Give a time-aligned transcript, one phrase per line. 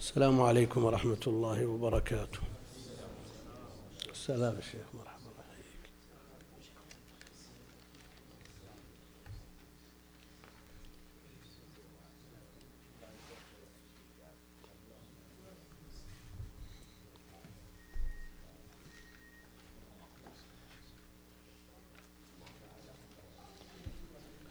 [0.00, 2.38] السلام عليكم ورحمة الله وبركاته.
[4.10, 5.30] السلام الشيخ مرحبا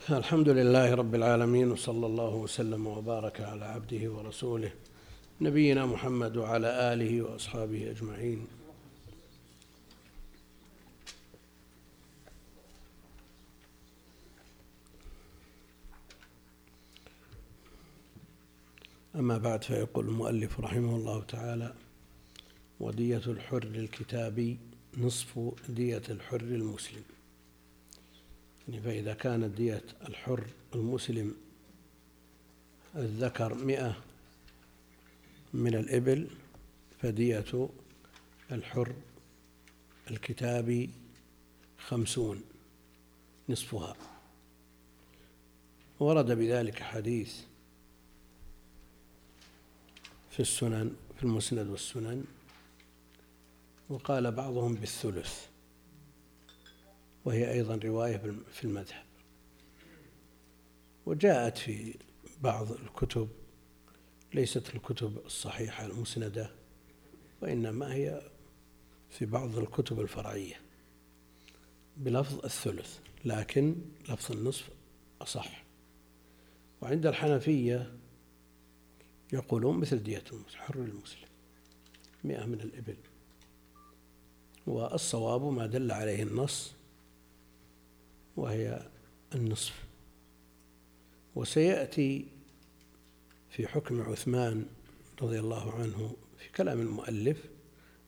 [0.10, 4.72] الله الحمد لله رب العالمين وصلى الله وسلم وبارك على عبده ورسوله.
[5.42, 8.48] نبينا محمد وعلى آله وأصحابه أجمعين.
[19.16, 21.74] أما بعد فيقول المؤلف رحمه الله تعالى
[22.80, 24.58] ودية الحر الكتابي
[24.98, 27.04] نصف دية الحر المسلم.
[28.68, 30.44] يعني فإذا كانت دية الحر
[30.76, 31.36] المسلم
[32.96, 34.09] الذكر مئة
[35.54, 36.28] من الإبل
[37.02, 37.70] فدية
[38.52, 38.94] الحر
[40.12, 40.90] الكتابي
[41.78, 42.42] خمسون
[43.50, 43.96] نصفها.
[46.00, 47.36] ورد بذلك حديث
[50.32, 52.24] في السنن في المسند والسنن
[53.90, 55.46] وقال بعضهم بالثلث
[57.26, 58.18] وهي أيضا رواية
[58.52, 59.04] في المذهب.
[61.06, 61.96] وجاءت في
[62.42, 63.30] بعض الكتب
[64.34, 66.52] ليست الكتب الصحيحة المسندة
[67.42, 68.22] وإنما هي
[69.10, 70.56] في بعض الكتب الفرعية
[71.98, 73.76] بلفظ الثلث لكن
[74.10, 74.70] لفظ النصف
[75.22, 75.64] أصح.
[76.82, 77.94] وعند الحنفية
[79.34, 81.28] يقولون مثل دية الحر المسلم
[82.24, 82.98] مئة من الإبل.
[84.68, 86.72] والصواب ما دل عليه النص
[88.38, 88.90] وهي
[89.36, 89.84] النصف.
[91.36, 92.28] وسيأتي
[93.50, 94.66] في حكم عثمان
[95.22, 97.38] رضي الله عنه في كلام المؤلف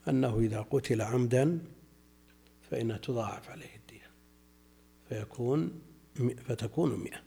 [0.07, 1.59] أنه إذا قتل عمدا
[2.71, 4.09] فإنها تضاعف عليه الدية
[5.09, 5.81] فيكون
[6.47, 7.21] فتكون مئة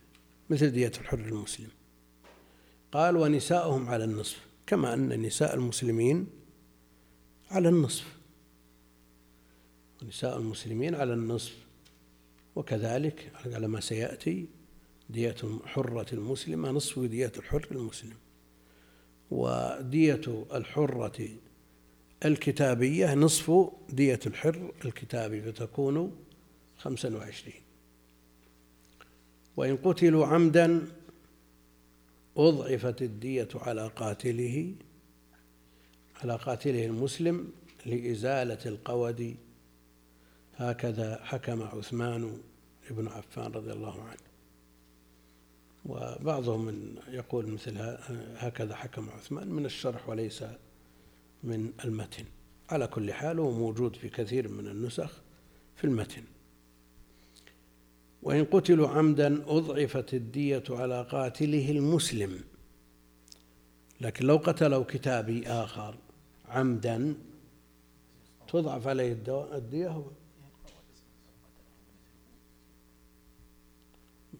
[0.49, 1.69] مثل دية الحر المسلم.
[2.91, 6.27] قال ونساؤهم على النصف كما أن نساء المسلمين
[7.51, 8.17] على النصف.
[10.01, 11.57] ونساء المسلمين على النصف
[12.55, 14.47] وكذلك على ما سيأتي
[15.09, 18.17] دية الحرة المسلمة نصف دية الحر المسلم.
[19.31, 21.29] ودية الحرة
[22.25, 23.51] الكتابية نصف
[23.89, 26.15] دية الحر الكتابي فتكون
[26.77, 27.61] خمسا وعشرين.
[29.57, 30.87] وإن قتلوا عمدا
[32.37, 34.75] أضعفت الدية على قاتله
[36.23, 37.51] على قاتله المسلم
[37.85, 39.35] لإزالة القود.
[40.55, 42.41] هكذا حكم عثمان
[42.91, 44.24] بن عفان رضي الله عنه.
[45.85, 47.97] وبعضهم من يقول مثل
[48.37, 50.43] هكذا حكم عثمان من الشرح وليس
[51.43, 52.25] من المتن.
[52.69, 55.21] على كل حال هو موجود في كثير من النسخ
[55.75, 56.23] في المتن.
[58.23, 62.43] وإن قتلوا عمدا أضعفت الدية على قاتله المسلم
[64.01, 65.95] لكن لو قتلوا كتابي آخر
[66.49, 67.15] عمدا
[68.47, 70.05] تضعف عليه الدية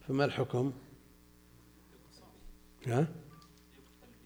[0.07, 0.71] فما الحكم؟
[2.87, 3.07] ها؟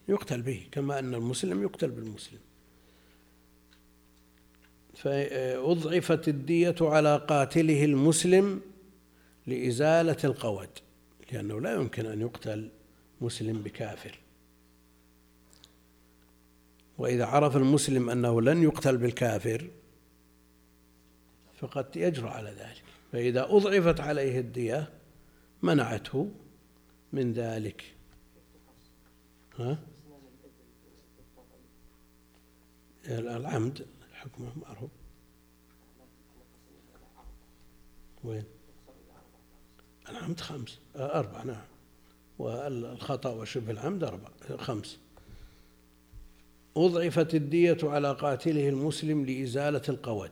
[0.07, 2.39] يقتل به كما أن المسلم يقتل بالمسلم.
[4.95, 8.61] فأضعفت الدية على قاتله المسلم
[9.47, 10.69] لإزالة القود
[11.31, 12.69] لأنه لا يمكن أن يقتل
[13.21, 14.19] مسلم بكافر.
[16.97, 19.69] وإذا عرف المسلم أنه لن يقتل بالكافر
[21.59, 22.83] فقد يجرى على ذلك.
[23.11, 24.89] فإذا أضعفت عليه الدية
[25.63, 26.31] منعته
[27.13, 27.83] من ذلك.
[29.59, 29.77] ها؟
[33.07, 34.91] العمد حكمه معروف.
[38.23, 38.43] وين؟
[40.09, 41.61] العمد خمس آه، أربع نعم.
[42.39, 44.99] والخطأ وشبه العمد أربع خمس.
[46.77, 50.31] أضعفت الدية على قاتله المسلم لإزالة القود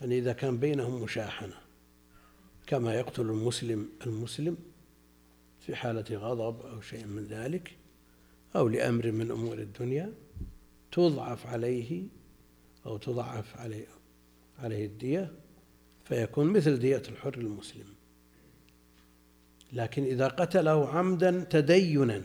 [0.00, 1.54] يعني إذا كان بينهم مشاحنة
[2.66, 4.56] كما يقتل المسلم المسلم
[5.68, 7.76] في حالة غضب أو شيء من ذلك
[8.56, 10.12] أو لأمر من أمور الدنيا
[10.92, 12.02] تضعف عليه
[12.86, 13.86] أو تضعف عليه
[14.58, 15.32] عليه الدية
[16.04, 17.86] فيكون مثل دية الحر المسلم.
[19.72, 22.22] لكن إذا قتله عمدا تدينا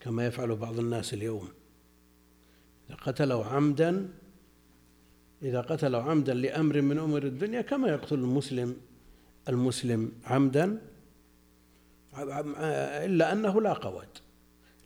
[0.00, 1.48] كما يفعل بعض الناس اليوم.
[2.88, 4.08] إذا قتله عمدا
[5.42, 8.87] إذا قتله عمدا لأمر من أمور الدنيا كما يقتل المسلم
[9.48, 10.78] المسلم عمدا
[13.04, 14.08] إلا أنه لا قود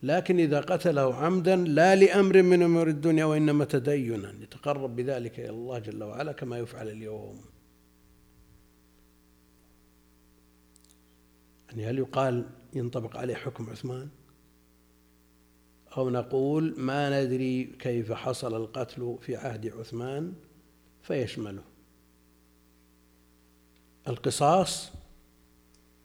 [0.03, 4.35] لكن إذا قتله عمدا لا لأمر من أمور الدنيا وإنما تدينا.
[4.41, 7.41] يتقرب بذلك إلى الله جل وعلا كما يفعل اليوم.
[11.69, 14.09] يعني هل يقال ينطبق عليه حكم عثمان؟
[15.97, 20.33] أو نقول ما ندري كيف حصل القتل في عهد عثمان
[21.03, 21.63] فيشمله.
[24.09, 24.93] القصاص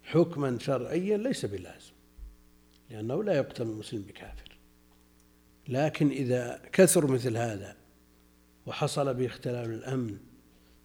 [0.03, 1.91] حكما شرعيا ليس بلازم
[2.89, 4.57] لأنه لا يقتل المسلم بكافر.
[5.67, 7.75] لكن إذا كثر مثل هذا
[8.65, 10.17] وحصل باختلال الأمن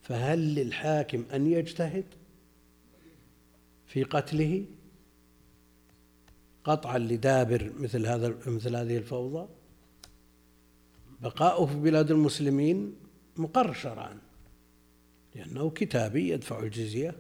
[0.03, 2.05] فهل للحاكم أن يجتهد
[3.87, 4.65] في قتله؟
[6.65, 9.49] قطعا لدابر مثل هذا مثل هذه الفوضى.
[11.20, 12.94] بقاؤه في بلاد المسلمين
[13.37, 14.19] مقر شرعا
[15.34, 17.14] لأنه كتابي يدفع الجزية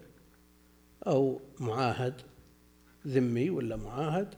[1.06, 2.22] أو معاهد
[3.06, 4.34] ذمي ولا معاهد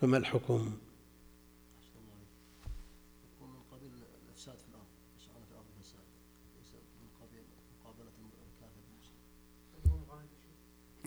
[0.00, 0.78] فما الحكم؟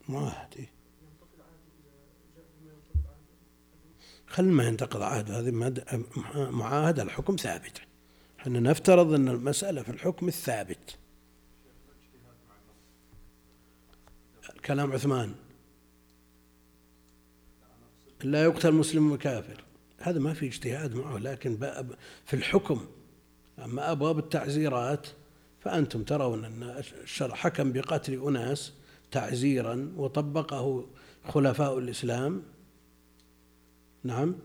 [0.10, 0.72] معاهد إيه؟
[4.28, 5.52] خل ما ينتقض عهد هذه
[6.36, 7.82] معاهد الحكم ثابت
[8.42, 10.98] إحنا نفترض إن المسألة في الحكم الثابت.
[14.66, 15.36] كلام عثمان.
[18.24, 19.64] لا يقتل مسلم وكافر.
[19.98, 21.58] هذا ما في اجتهاد معه لكن
[22.26, 22.88] في الحكم.
[23.60, 25.08] أما أبواب التعزيرات
[25.60, 26.64] فأنتم ترون أن
[27.04, 28.74] الشرع حكم بقتل أناس
[29.12, 30.88] تعزيرا وطبقه
[31.28, 32.44] خلفاء الإسلام.
[34.04, 34.36] نعم.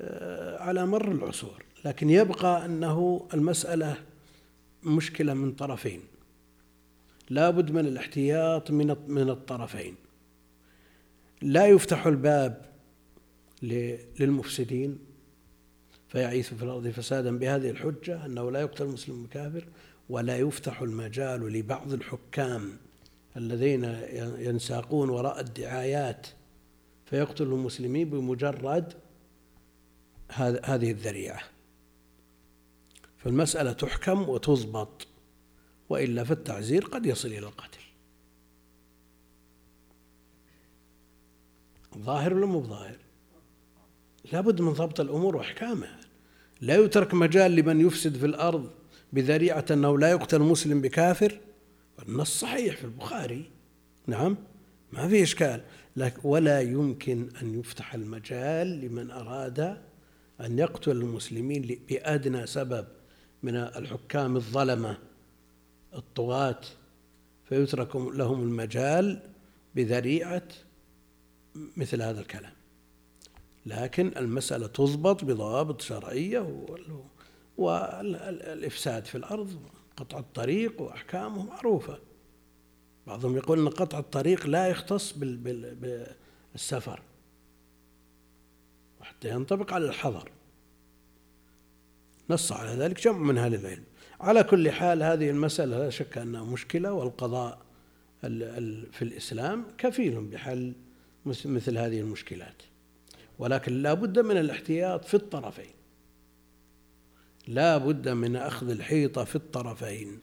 [0.00, 1.67] آه، على مر العصور.
[1.84, 3.96] لكن يبقى أنه المسألة
[4.84, 6.00] مشكلة من طرفين.
[7.30, 9.94] لا بد من الاحتياط من من الطرفين.
[11.42, 12.64] لا يفتح الباب
[13.62, 14.98] للمفسدين
[16.08, 19.64] فيعيث في الأرض فسادا بهذه الحجة أنه لا يقتل المسلم الكافر
[20.08, 22.72] ولا يفتح المجال لبعض الحكام
[23.36, 23.84] الذين
[24.38, 26.26] ينساقون وراء الدعايات
[27.06, 28.92] فيقتل المسلمين بمجرد
[30.64, 31.40] هذه الذريعة.
[33.28, 35.06] فالمسألة تحكم وتضبط
[35.88, 37.78] وإلا فالتعزير قد يصل إلى القتل.
[41.98, 42.96] ظاهر ولا مو ظاهر
[44.32, 46.00] لابد من ضبط الأمور وإحكامها.
[46.60, 48.70] لا يترك مجال لمن يفسد في الأرض
[49.12, 51.40] بذريعة أنه لا يقتل مسلم بكافر؟
[52.08, 53.50] النص صحيح في البخاري.
[54.06, 54.36] نعم
[54.92, 55.62] ما في إشكال.
[56.24, 59.82] ولا يمكن أن يفتح المجال لمن أراد
[60.40, 62.97] أن يقتل المسلمين بأدنى سبب.
[63.42, 64.98] من الحكام الظلمة
[65.94, 66.60] الطغاة
[67.44, 69.30] فيترك لهم المجال
[69.74, 70.48] بذريعة
[71.76, 72.52] مثل هذا الكلام.
[73.66, 76.66] لكن المسألة تضبط بضوابط شرعية
[77.56, 79.60] والإفساد في الأرض
[79.96, 81.98] قطع الطريق وأحكامه معروفة.
[83.06, 85.12] بعضهم يقول أن قطع الطريق لا يختص
[86.52, 87.02] بالسفر.
[89.00, 90.30] وحتى ينطبق على الحضر
[92.30, 93.84] نص على ذلك جمع من أهل العلم.
[94.20, 97.58] على كل حال هذه المسألة لا شك أنها مشكلة والقضاء
[98.92, 100.72] في الإسلام كفيل بحل
[101.26, 102.62] مثل هذه المشكلات.
[103.38, 105.74] ولكن لا بد من الاحتياط في الطرفين.
[107.48, 110.20] لا بد من أخذ الحيطة في الطرفين.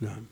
[0.00, 0.24] نعم.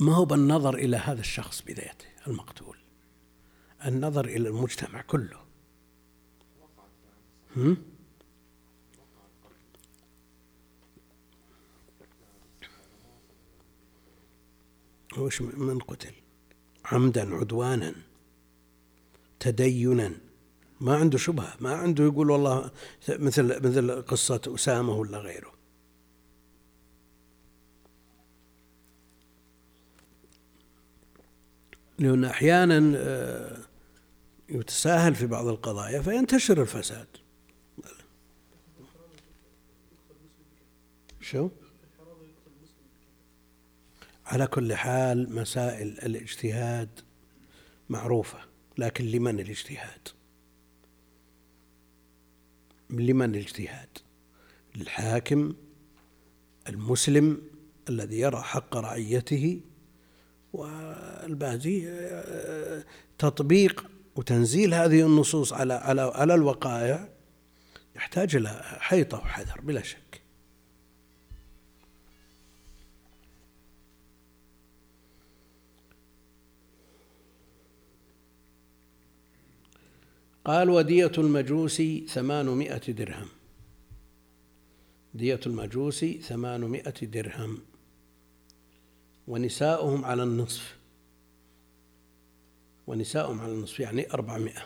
[0.00, 2.76] ما هو بالنظر إلى هذا الشخص بذاته المقتول.
[3.86, 5.40] النظر إلى المجتمع كله.
[7.56, 7.76] هم؟
[15.18, 16.14] وش من قتل؟
[16.84, 17.94] عمدا عدوانا
[19.40, 20.12] تدينا.
[20.80, 22.70] ما عنده شبهة ما عنده يقول والله
[23.08, 25.49] مثل مثل قصة أسامة ولا غيره.
[32.00, 33.56] لأن أحيانا آه،
[34.48, 37.06] يتساهل في بعض القضايا فينتشر الفساد.
[41.20, 41.48] شو؟
[44.26, 46.88] على كل حال مسائل الاجتهاد
[47.88, 48.38] معروفة
[48.78, 50.08] لكن لمن الاجتهاد؟
[52.90, 53.88] لمن الاجتهاد؟
[54.76, 55.54] للحاكم
[56.68, 57.42] المسلم
[57.88, 59.60] الذي يرى حق رعيته
[60.52, 61.88] والبازي
[63.18, 67.08] تطبيق وتنزيل هذه النصوص على على على الوقائع
[67.96, 70.22] يحتاج إلى حيطة وحذر بلا شك.
[80.44, 83.28] قال ودية المجوس ثمانمائة درهم.
[85.14, 87.58] دية المجوس ثمانمائة درهم.
[89.30, 90.78] ونساؤهم على النصف.
[92.86, 94.62] ونساؤهم على النصف يعني أربعمائة.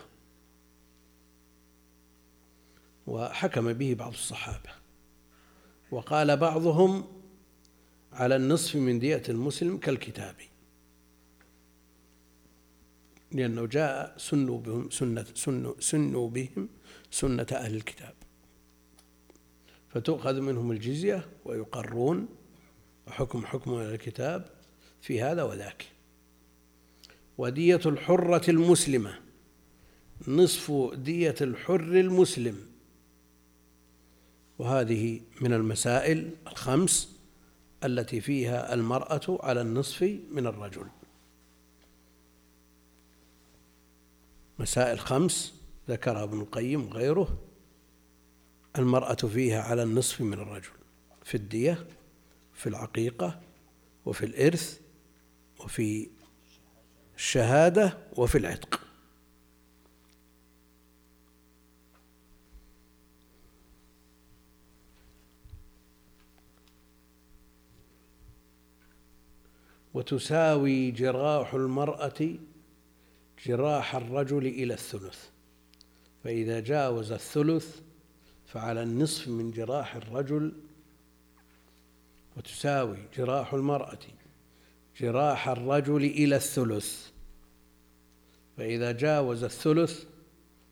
[3.07, 4.69] وحكم به بعض الصحابة.
[5.91, 7.07] وقال بعضهم
[8.13, 10.35] على النصف من دية المسلم كالكتاب.
[13.31, 16.69] لأنه جاء سنوا بهم سنة سنوا, سنوا بهم
[17.11, 18.13] سنة أهل الكتاب.
[19.89, 22.27] فتؤخذ منهم الجزية ويقرون
[23.07, 24.54] وحكم حكم أهل الكتاب
[25.05, 25.85] في هذا وذاك.
[27.37, 29.19] ودية الحرة المسلمة
[30.27, 32.57] نصف دية الحر المسلم.
[34.59, 37.19] وهذه من المسائل الخمس
[37.83, 40.85] التي فيها المرأة على النصف من الرجل.
[44.59, 45.53] مسائل خمس
[45.89, 47.37] ذكرها ابن القيم وغيره
[48.77, 50.71] المرأة فيها على النصف من الرجل
[51.23, 51.87] في الدية
[52.53, 53.41] في العقيقة
[54.05, 54.84] وفي الإرث
[55.59, 56.09] وفي
[57.15, 58.81] الشهادة وفي العتق.
[69.93, 72.35] وتساوي جراح المرأة
[73.45, 75.29] جراح الرجل إلى الثلث.
[76.23, 77.79] فإذا جاوز الثلث
[78.45, 80.53] فعلى النصف من جراح الرجل
[82.37, 83.99] وتساوي جراح المرأة.
[84.99, 87.09] جراح الرجل إلى الثلث.
[88.57, 90.03] فإذا جاوز الثلث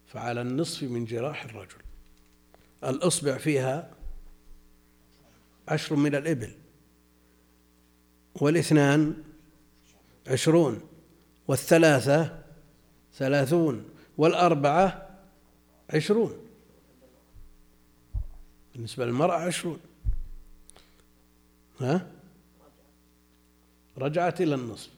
[0.07, 1.77] فعلى النصف من جراح الرجل.
[2.83, 3.91] الإصبع فيها
[5.67, 6.51] عشر من الإبل
[8.35, 9.23] والاثنان
[10.27, 10.81] عشرون
[11.47, 12.43] والثلاثة
[13.13, 13.85] ثلاثون
[14.17, 15.09] والأربعة
[15.89, 16.37] عشرون.
[18.73, 19.79] بالنسبة للمرأة عشرون.
[21.79, 22.11] ها؟
[23.97, 24.89] رجعت إلى النصف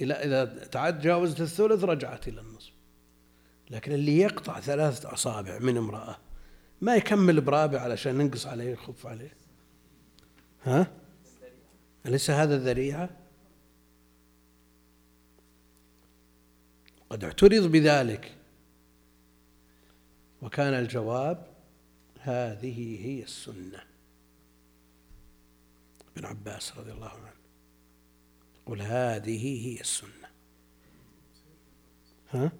[0.00, 2.72] إلى إذا تجاوزت الثلث رجعت إلى النصف
[3.70, 6.16] لكن اللي يقطع ثلاثة أصابع من امرأة
[6.80, 9.32] ما يكمل برابع علشان ننقص عليه يخف عليه.
[10.62, 10.92] ها؟
[12.06, 13.10] أليس هذا الذريعة؟
[17.10, 18.34] قد اعترض بذلك.
[20.42, 21.46] وكان الجواب
[22.20, 23.84] هذه هي السنة.
[26.16, 27.35] ابن عباس رضي الله عنه.
[28.66, 30.28] قل هذه هي السنة.
[32.30, 32.52] ها؟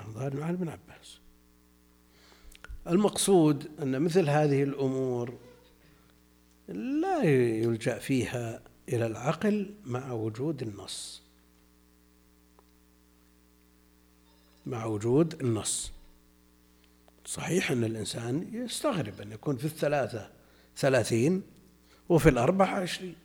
[0.00, 1.18] الظاهر عن ابن عباس.
[2.86, 5.38] المقصود أن مثل هذه الأمور
[6.68, 11.22] لا يلجأ فيها إلى العقل مع وجود النص.
[14.66, 15.92] مع وجود النص.
[17.26, 20.30] صحيح أن الإنسان يستغرب أن يكون في الثلاثة
[20.76, 21.42] ثلاثين
[22.08, 23.16] وفي الأربعة عشرين.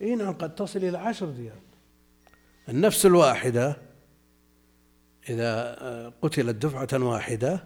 [0.00, 1.62] اي نعم قد تصل إلى عشر ديات
[2.68, 3.76] النفس الواحدة
[5.28, 7.64] إذا قتلت دفعة واحدة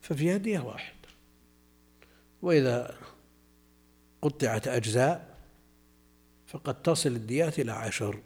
[0.00, 1.08] ففيها ديه واحدة.
[2.42, 2.98] وإذا
[4.22, 5.38] قطعت أجزاء
[6.46, 8.20] فقد تصل الديات إلى عشر.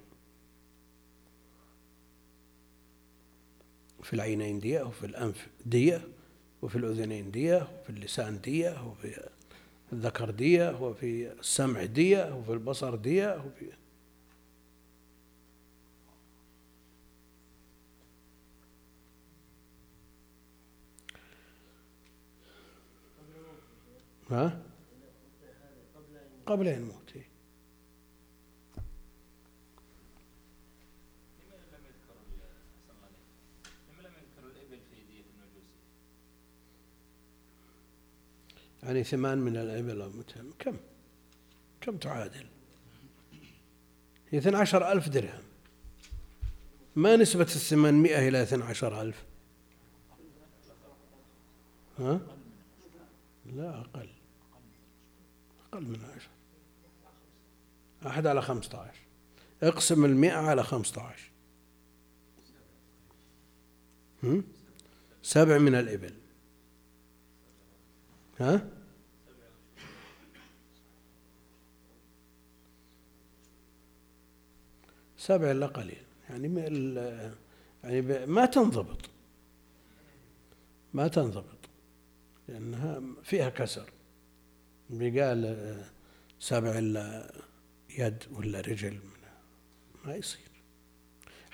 [4.08, 6.08] في العينين دية وفي الأنف دية
[6.62, 9.28] وفي الأذنين دية وفي اللسان دية وفي
[9.92, 13.72] الذكر دية وفي السمع دية وفي البصر دية وفي
[24.30, 24.62] ها؟
[26.46, 26.97] قبل أن يموت
[38.82, 40.10] يعني ثمان من الإبل أو
[40.58, 40.76] كم؟
[41.80, 42.46] كم تعادل؟
[44.30, 45.42] هي عشر ألف درهم.
[46.96, 49.24] ما نسبة الثمانمائة إلى اثنى عشر ألف؟
[51.98, 52.20] ها؟
[53.46, 54.08] لا أقل.
[55.72, 56.28] أقل من عشر.
[58.06, 59.00] أحد على خمسة عشر.
[59.62, 61.30] اقسم المئة على خمسة عشر.
[65.22, 66.14] سبع من الإبل.
[68.40, 68.68] ها؟
[75.16, 76.02] سبع إلا قليل.
[76.30, 76.60] يعني
[77.84, 79.10] يعني ما تنضبط.
[80.94, 81.58] ما تنضبط.
[82.48, 83.90] لأنها فيها كسر.
[84.90, 85.84] بقال
[86.40, 87.32] سبع إلا
[87.98, 88.98] يد ولا رجل
[90.04, 90.48] ما يصير.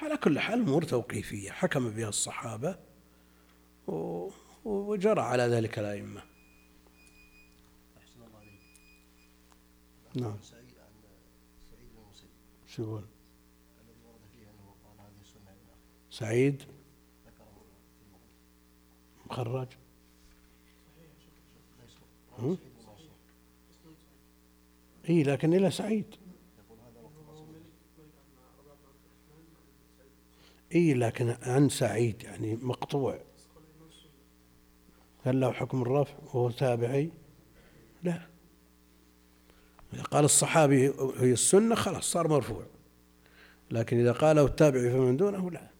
[0.02, 1.50] على كل حال أمور توقيفية.
[1.50, 2.78] حكم بها الصحابة
[4.64, 6.33] وجرى على ذلك الأئمة.
[10.16, 10.36] نعم.
[10.42, 10.92] سعيد عن
[11.70, 12.28] سعيد المسيب
[12.66, 13.04] شو يقول؟
[13.80, 16.62] الذي ورد فيه أنه قال هذه السنة ابن سعيد؟
[17.26, 17.64] ذكره
[19.26, 19.68] مخرج؟
[25.08, 26.14] إي لكن إلى سعيد.
[30.74, 33.20] إي لكن عن سعيد يعني مقطوع.
[35.24, 37.10] هل له حكم الرفع وهو تابعي؟
[38.02, 38.33] لا.
[39.94, 42.66] إذا قال الصحابي هي السنة خلاص صار مرفوع
[43.70, 45.70] لكن إذا قاله التابعي فمن دونه لا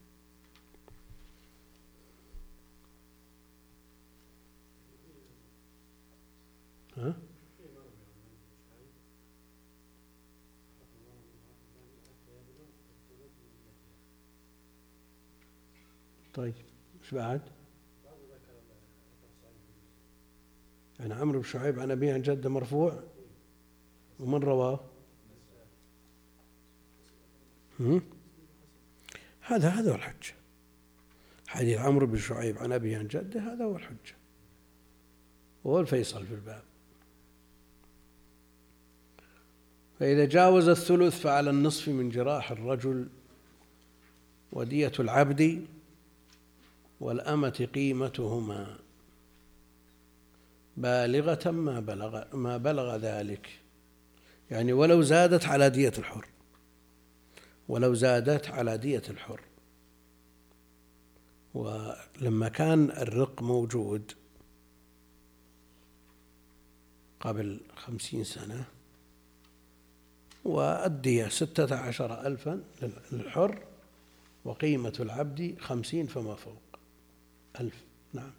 [6.97, 7.15] ها؟
[16.35, 16.55] طيب
[17.03, 17.41] إيش بعد؟
[21.01, 23.03] يعني عمرو بن شعيب عن أبيه عن جده مرفوع
[24.21, 24.81] ومن رواه؟
[29.41, 30.35] هذا هذا هو الحجة.
[31.47, 34.17] حديث عمرو بن شعيب عن أبيه عن جده هذا هو الحجة.
[35.67, 36.63] هو الفيصل في الباب.
[39.99, 43.09] فإذا جاوز الثلث فعلى النصف من جراح الرجل
[44.53, 45.67] ودية العبد
[47.01, 48.79] والأمة قيمتهما.
[50.77, 53.64] بالغة ما بلغ ما بلغ ذلك.
[54.51, 56.27] يعني ولو زادت على دية الحر.
[57.69, 59.41] ولو زادت على دية الحر.
[61.55, 64.13] ولما كان الرق موجود
[67.21, 68.65] قبل خمسين سنة
[70.45, 72.65] والدية ستة عشر ألفا
[73.13, 73.63] للحر
[74.45, 76.63] وقيمة العبد خمسين فما فوق.
[77.61, 78.33] ألف نعم.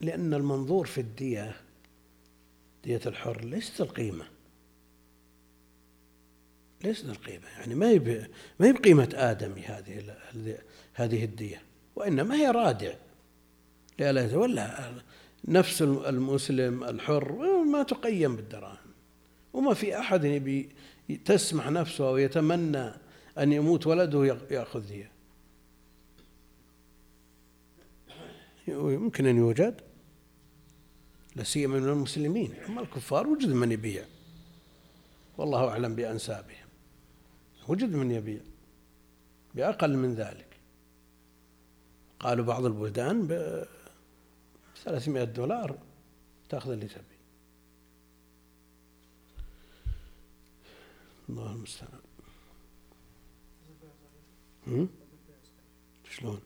[0.00, 1.56] لأن المنظور في الدية
[2.84, 4.24] دية الحر ليست القيمة.
[6.84, 8.28] ليست القيمة يعني ما هي
[8.60, 10.16] ما هي بقيمة آدمي هذه
[10.94, 11.62] هذه الدية
[11.96, 12.94] وإنما هي رادع.
[13.98, 14.94] لئلا يتولى
[15.44, 18.90] نفس المسلم الحر ما تقيم بالدراهم.
[19.52, 20.68] وما في أحد يبي
[21.24, 22.92] تسمح نفسه أو يتمنى
[23.38, 25.10] أن يموت ولده يأخذ دية.
[28.68, 29.80] يمكن أن يوجد.
[31.40, 34.04] لا سيما من المسلمين أما الكفار وجد من يبيع.
[35.38, 36.68] والله أعلم بأنسابهم.
[37.68, 38.40] وجد من يبيع
[39.54, 40.56] بأقل من ذلك.
[42.20, 43.64] قالوا بعض البلدان ب
[44.76, 45.78] 300 دولار
[46.48, 47.04] تأخذ اللي تبي.
[51.28, 52.00] الله المستعان.
[56.10, 56.40] شلون؟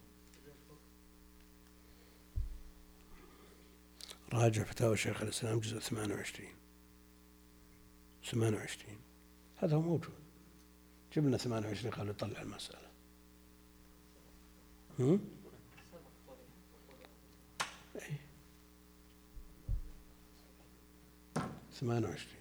[4.34, 6.48] راجع فتاوى شيخ الإسلام جزء 28
[8.24, 8.98] 28
[9.56, 10.14] هذا هو موجود.
[11.12, 12.90] جبنا 28 قالوا يطلع المسألة.
[14.98, 15.28] هم؟
[17.96, 18.20] إيه.
[21.72, 22.34] 28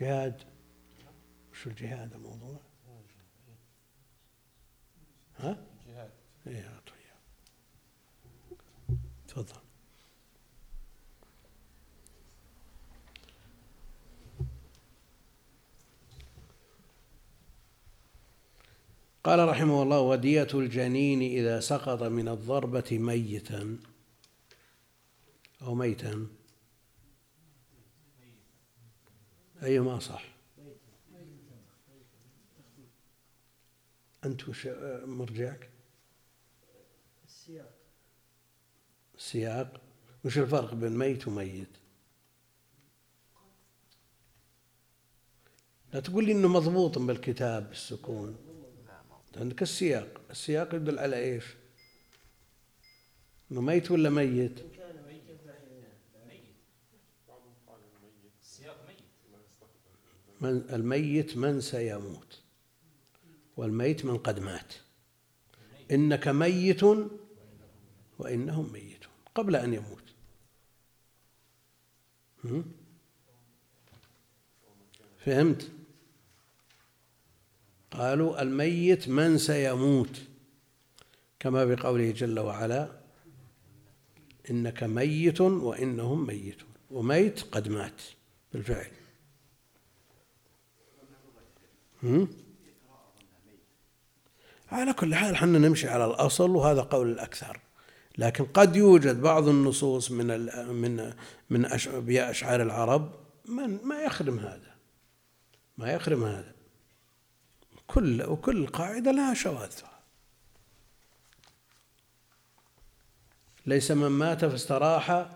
[0.00, 0.42] جهاد.
[1.52, 2.60] وشو الجهاد الموضوع؟
[5.38, 6.10] ها؟ جهاد.
[6.46, 6.80] إيه
[9.30, 9.60] تفضل.
[19.24, 23.78] قال رحمه الله ودية الجنين إذا سقط من الضربة ميتا.
[25.62, 26.26] أو ميتا.
[29.62, 30.24] أيما صح
[34.24, 34.66] أنت وش
[35.04, 35.70] مرجعك؟
[37.24, 37.79] السياق.
[39.20, 39.80] السياق
[40.24, 41.68] وش الفرق بين ميت وميت؟
[45.92, 48.36] لا تقول لي إنه مضبوط بالكتاب بالسكون.
[49.36, 50.20] عندك السياق.
[50.30, 51.44] السياق يدل على إيش؟
[53.52, 54.60] إنه ميت ولا ميت؟
[60.40, 62.40] من الميت من سيموت
[63.56, 64.72] والميت من قد مات.
[65.90, 66.82] إنك ميت
[68.18, 68.99] وإنهم ميتون.
[69.34, 70.04] قبل أن يموت.
[75.24, 75.70] فهمت؟
[77.90, 80.22] قالوا الميت من سيموت؟
[81.38, 83.00] كما بقوله جل وعلا
[84.50, 86.70] إنك ميت وإنهم ميتون.
[86.90, 88.02] وميت قد مات
[88.52, 88.90] بالفعل.
[94.72, 97.60] على كل حال حنا نمشي على الأصل وهذا قول الأكثر.
[98.20, 100.26] لكن قد يوجد بعض النصوص من
[100.74, 101.14] من
[101.50, 101.64] من
[102.10, 104.74] أشعار العرب من ما يخدم هذا.
[105.78, 106.54] ما يخدم هذا.
[107.86, 110.00] كل وكل قاعدة لها شواذها.
[113.66, 115.26] ليس من مات فاستراح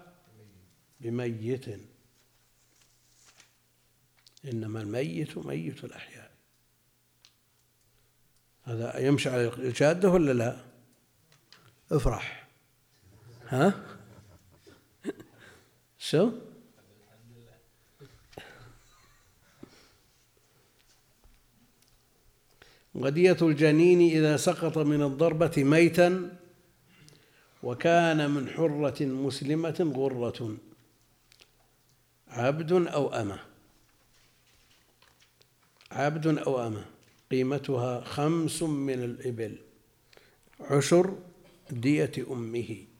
[1.00, 1.80] بميت.
[4.44, 6.30] إنما الميت ميت الأحياء.
[8.64, 10.64] هذا يمشي على الجادة ولا لا؟
[11.92, 12.43] افرح.
[13.48, 13.74] ها؟
[15.98, 16.30] شو؟
[22.94, 26.36] ودية الجنين إذا سقط من الضربة ميتا
[27.62, 30.56] وكان من حرة مسلمة غرة.
[32.28, 33.38] عبد أو أمة؟
[35.90, 36.84] عبد أو أمة.
[37.30, 39.58] قيمتها خمس من الإبل.
[40.60, 41.18] عشر
[41.70, 42.93] دية أمه.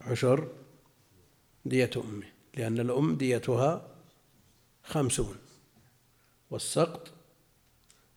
[0.00, 0.48] عشر
[1.64, 3.88] دية أمه لأن الأم ديتها
[4.84, 5.36] خمسون.
[6.50, 7.12] والسقط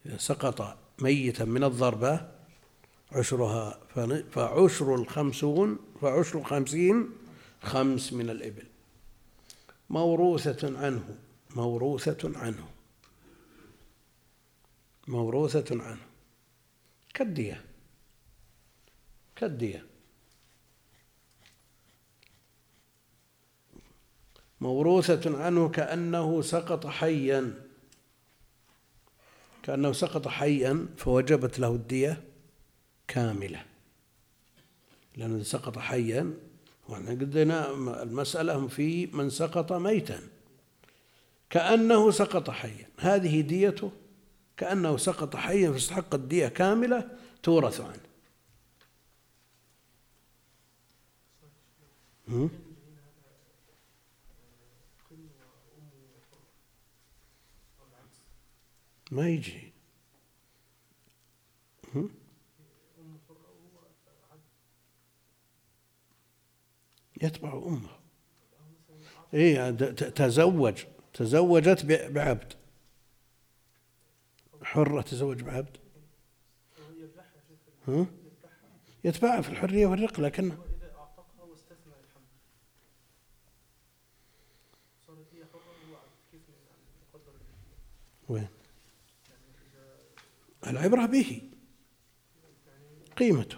[0.06, 2.32] إذا سقط ميتا من الضربة
[3.12, 3.80] عشرها
[4.32, 7.10] فعشر الخمسون فعشر الخمسين
[7.62, 8.64] خمس من الإبل.
[9.90, 11.18] موروثة عنه
[11.56, 12.70] موروثة عنه
[15.08, 16.06] موروثة عنه.
[17.14, 17.66] كالدية
[19.36, 19.91] كالدية.
[24.62, 27.54] موروثة عنه كأنه سقط حيا.
[29.64, 32.24] كأنه سقط حيا فوجبت له الدية
[33.08, 33.66] كاملة.
[35.16, 36.34] لأنه سقط حيا
[36.90, 37.12] وإحنا
[38.04, 40.20] المسألة في من سقط ميتا.
[41.50, 42.88] كأنه سقط حيا.
[42.98, 43.92] هذه ديته
[44.58, 47.10] كأنه سقط حيا فاستحق الدية كاملة
[47.44, 48.12] تورث عنه.
[59.12, 59.72] ما يجي.
[67.22, 67.90] يتبع أمه.
[69.34, 70.84] إيه تزوج.
[71.14, 72.54] تزوجت بعبد.
[74.64, 75.78] حرة تزوج بعبد.
[77.88, 78.06] ها؟
[79.04, 80.58] يتبعها في الحرية والرق لكن
[88.30, 88.48] وين؟
[90.68, 91.42] العبرة به.
[93.18, 93.58] قيمته.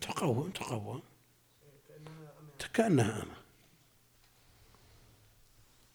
[0.00, 1.02] تقوم تقوم
[2.74, 3.36] كأنها أمة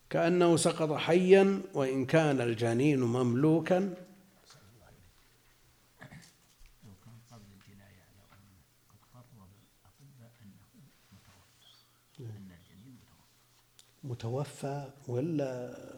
[0.10, 3.96] كأنه سقط حيا وإن كان الجنين مملوكا.
[14.04, 15.92] متوفى ولا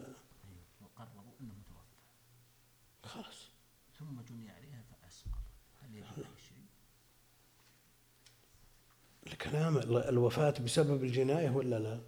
[9.46, 9.78] الكلام
[10.08, 12.00] الوفاة بسبب الجناية ولا لا؟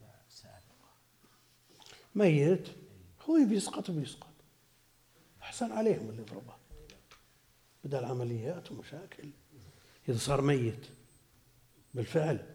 [0.00, 0.60] لا
[2.14, 2.68] ميت.
[3.28, 4.32] هو بيسقط بيسقط
[5.42, 6.54] أحسن عليهم اللي ضربه
[7.84, 9.28] بدل عمليات ومشاكل.
[10.08, 10.86] إذا صار ميت.
[11.94, 12.46] بالفعل.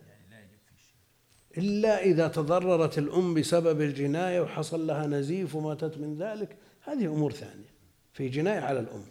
[1.58, 7.74] إلا إذا تضررت الأم بسبب الجناية وحصل لها نزيف وماتت من ذلك هذه أمور ثانية.
[8.14, 9.06] في جناية على الأم.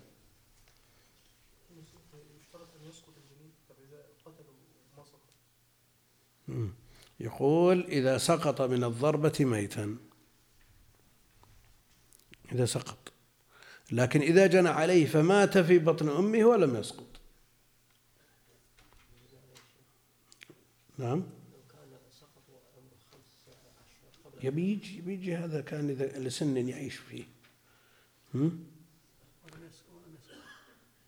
[7.21, 9.97] يقول إذا سقط من الضربة ميتا.
[12.53, 13.13] إذا سقط.
[13.93, 17.07] لكن إذا جنى عليه فمات في بطن أمه ولم يسقط.
[20.99, 21.25] نعم.
[24.43, 27.25] يبي يجي بيجي هذا كان إذا لسن يعيش فيه.
[28.35, 28.67] هم؟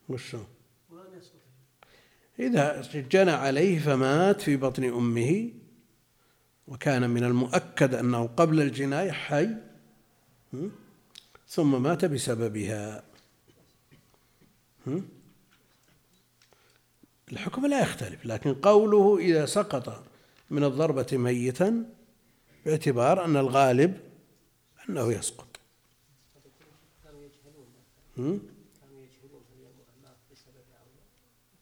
[0.08, 0.44] وشو؟
[2.38, 5.50] إذا جنى عليه فمات في بطن أمه
[6.68, 9.48] وكان من المؤكد أنه قبل الجناية حي
[11.48, 13.02] ثم مات بسببها.
[17.32, 20.04] الحكم لا يختلف لكن قوله إذا سقط
[20.50, 21.86] من الضربة ميتا
[22.66, 24.00] باعتبار أن الغالب
[24.88, 25.60] أنه يسقط.
[27.04, 27.66] كانوا يجهلون
[30.32, 30.64] بسبب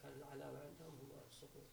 [0.03, 1.69] كان العلامة عندهم هو السقوط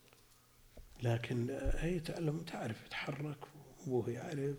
[1.03, 3.37] لكن هي تعلم تعرف يتحرك
[3.87, 4.57] وابوه يعرف.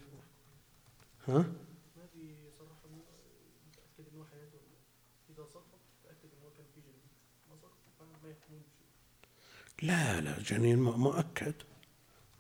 [1.29, 1.53] ها؟
[9.83, 11.55] لا لا جنين مؤكد.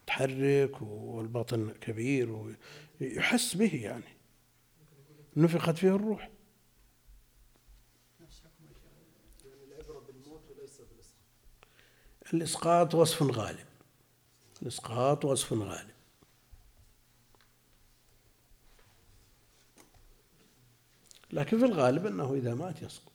[0.06, 2.54] تحرك والبطن كبير
[3.00, 4.16] ويحس به يعني.
[5.36, 6.30] نفخت فيه الروح.
[12.34, 13.73] الإسقاط وصف غالب.
[14.64, 15.94] الإسقاط وصف غالب.
[21.32, 23.12] لكن في الغالب أنه إذا مات يسقط.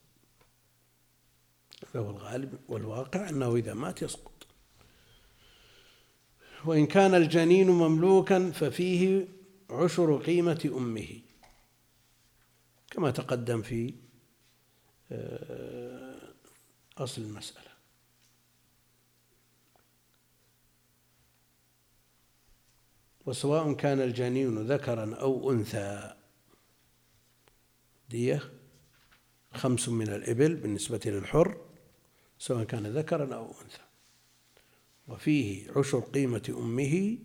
[1.93, 4.47] فهو الغالب والواقع أنه إذا مات يسقط.
[6.65, 9.27] وإن كان الجنين مملوكا ففيه
[9.69, 11.21] عشر قيمة أمه.
[12.91, 13.93] كما تقدم في
[15.11, 16.33] آه،
[16.97, 17.68] أصل المسألة.
[23.29, 26.13] وسواء كان الجنين ذكرا أو أنثى.
[28.09, 28.41] دية
[29.53, 31.57] خمس من الإبل بالنسبة للحر
[32.39, 33.81] سواء كان ذكرا أو أنثى.
[35.07, 37.17] وفيه عشر قيمة أمه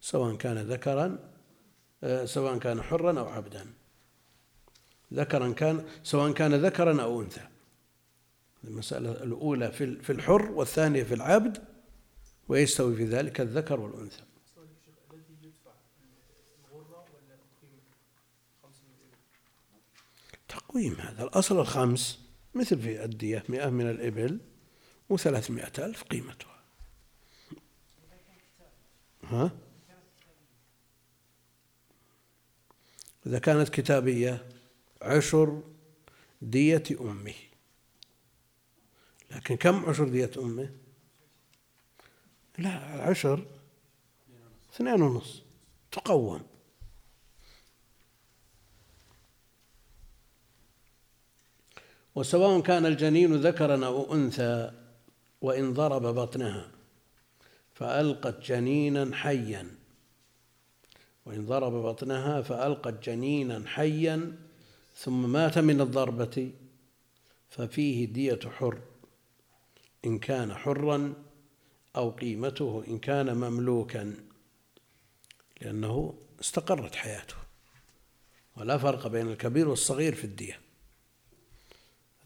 [0.00, 1.32] سواء كان ذكرا
[2.04, 3.66] آه، سواء كان حرا أو عبدا.
[5.14, 7.48] ذكرا كان سواء كان ذكرا أو أنثى.
[8.64, 11.64] المسألة الأولى في الحر والثانية في العبد
[12.48, 14.31] ويستوي في ذلك الذكر والأنثى.
[20.72, 22.20] تقويم هذا؟ الأصل الخمس
[22.54, 24.40] مثل في الدية مئة من الإبل
[25.08, 26.62] وثلاثمائة ألف قيمتها.
[29.24, 29.50] ها؟
[33.26, 34.48] إذا كانت كتابية
[35.02, 35.62] عشر
[36.42, 37.34] دية أمه.
[39.30, 40.70] لكن كم عشر دية أمه؟
[42.58, 42.70] لا
[43.02, 43.46] عشر.
[44.74, 45.42] اثنين ونص.
[45.92, 46.51] تقوم.
[52.14, 54.70] وسواء كان الجنين ذكرا أو أنثى
[55.40, 56.70] وإن ضرب بطنها
[57.74, 59.76] فألقت جنينا حيا.
[61.26, 64.38] وإن ضرب بطنها فألقت جنينا حيا
[64.96, 66.52] ثم مات من الضربة
[67.50, 68.78] ففيه دية حر.
[70.04, 71.14] إن كان حرا
[71.96, 74.14] أو قيمته إن كان مملوكا
[75.60, 77.34] لأنه استقرت حياته.
[78.56, 80.60] ولا فرق بين الكبير والصغير في الدية.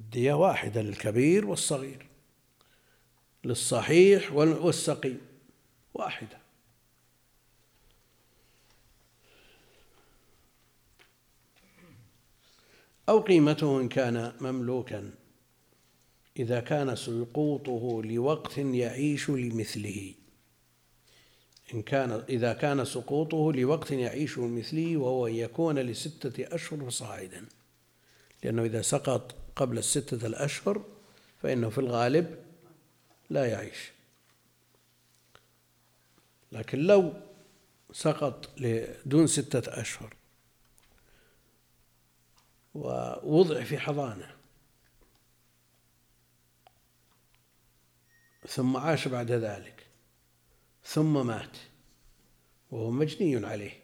[0.00, 2.06] الدية واحدة للكبير والصغير.
[3.44, 5.20] للصحيح والسقيم.
[5.94, 6.38] واحدة.
[13.09, 15.14] أو قيمته إن كان مملوكا.
[16.38, 20.14] إذا كان سقوطه لوقت يعيش لمثله.
[21.74, 27.46] إن كان إذا كان سقوطه لوقت يعيش لمثله وهو أن يكون لستة أشهر صاعدا.
[28.42, 30.85] لأنه إذا سقط قبل الستة الأشهر
[31.42, 32.45] فإنه في الغالب
[33.31, 33.92] لا يعيش.
[36.53, 37.12] لكن لو
[37.92, 38.51] سقط
[39.07, 40.14] دون ستة أشهر
[42.75, 44.37] ووضع في حضانة
[48.47, 49.87] ثم عاش بعد ذلك
[50.85, 51.57] ثم مات
[52.71, 53.83] وهو مجني عليه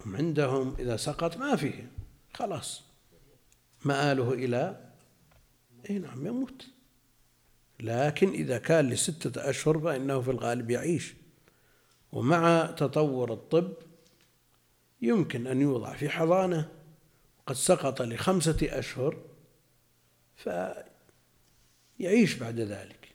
[0.00, 1.90] هم عندهم إذا سقط ما فيه
[2.34, 2.82] خلاص.
[3.84, 4.90] مآله إلى
[5.90, 6.66] أي نعم يموت.
[7.80, 11.14] لكن إذا كان لستة أشهر فإنه في الغالب يعيش.
[12.12, 13.72] ومع تطور الطب
[15.02, 16.68] يمكن أن يوضع في حضانة.
[17.46, 19.16] قد سقط لخمسة أشهر
[21.96, 23.08] فيعيش بعد ذلك.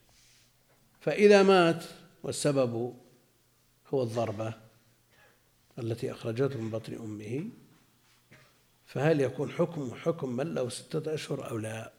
[1.01, 1.83] فإذا مات
[2.23, 2.95] والسبب
[3.87, 4.53] هو الضربة
[5.79, 7.49] التي أخرجته من بطن أمه.
[8.89, 11.91] فهل يكون حكم حكم من له ستة أشهر أو لا؟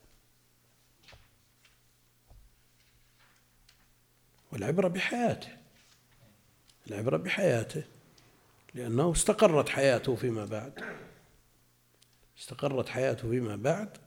[4.53, 5.48] والعبرة بحياته.
[6.87, 7.85] العبرة بحياته.
[8.74, 10.85] لأنه استقرت حياته فيما بعد.
[12.38, 13.98] استقرت حياته فيما بعد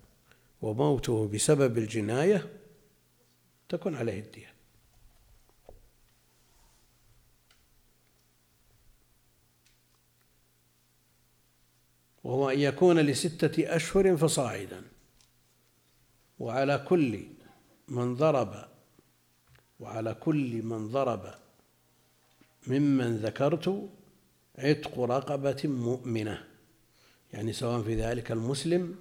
[0.61, 2.49] وموته بسبب الجناية
[3.69, 4.52] تكون عليه الدية.
[12.23, 14.83] وهو أن يكون لستة أشهر فصاعدا.
[16.39, 17.23] وعلى كل
[17.87, 18.65] من ضرب
[19.79, 21.33] وعلى كل من ضرب
[22.67, 23.89] ممن ذكرت
[24.57, 26.47] عتق رقبة مؤمنة
[27.33, 28.95] يعني سواء في ذلك المسلم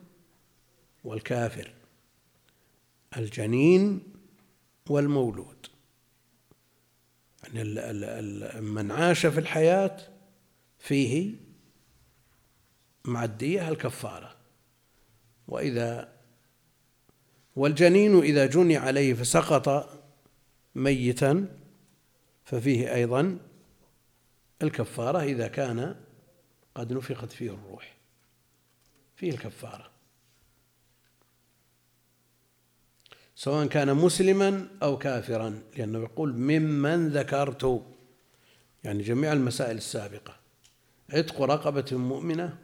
[1.05, 1.73] والكافر
[3.17, 4.03] الجنين
[4.89, 5.67] والمولود.
[7.43, 7.65] يعني
[8.61, 10.01] من عاش في الحياة
[10.79, 11.35] فيه
[13.05, 14.37] مع الدية الكفارة.
[15.49, 16.13] وإذا
[17.57, 19.89] والجنين إذا جني عليه فسقط
[20.75, 21.59] ميتا
[22.45, 23.39] ففيه أيضا
[24.63, 25.97] الكفارة إذا كان
[26.75, 27.97] قد نفخت فيه الروح.
[29.17, 29.91] فيه الكفارة.
[33.35, 37.83] سواء كان مسلما أو كافرا لأنه يقول ممن ذكرت
[38.85, 40.37] يعني جميع المسائل السابقة.
[41.11, 42.59] عتق رقبة مؤمنة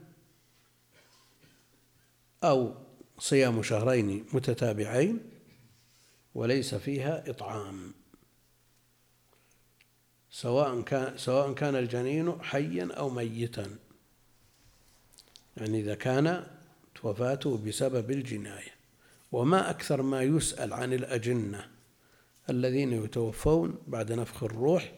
[2.44, 2.74] أو
[3.18, 5.30] صيام شهرين متتابعين
[6.34, 7.94] وليس فيها إطعام.
[10.30, 13.76] سواء كان سواء كان الجنين حيا أو ميتا.
[15.56, 16.46] يعني إذا كان
[17.02, 18.78] وفاته بسبب الجناية.
[19.32, 21.70] وما أكثر ما يسأل عن الأجنة
[22.50, 24.92] الذين يتوفون بعد نفخ الروح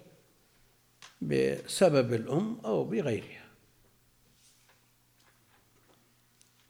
[1.23, 3.45] بسبب الأم أو بغيرها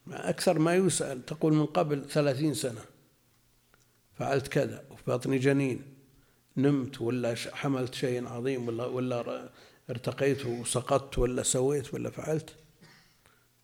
[0.13, 2.81] أكثر ما يسأل تقول من قبل ثلاثين سنة.
[4.13, 5.93] فعلت كذا وفي بطني جنين.
[6.57, 9.49] نمت ولا حملت شيء عظيم ولا ولا
[9.89, 12.55] ارتقيت وسقطت ولا سويت ولا فعلت.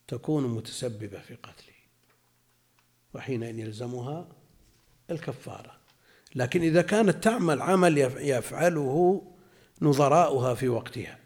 [0.08, 1.78] تكون متسببة في قتلي.
[3.14, 4.28] وحينئذ يلزمها
[5.12, 5.78] الكفارة.
[6.36, 9.22] لكن إذا كانت تعمل عمل يفعله
[9.82, 11.20] نظراؤها في وقتها.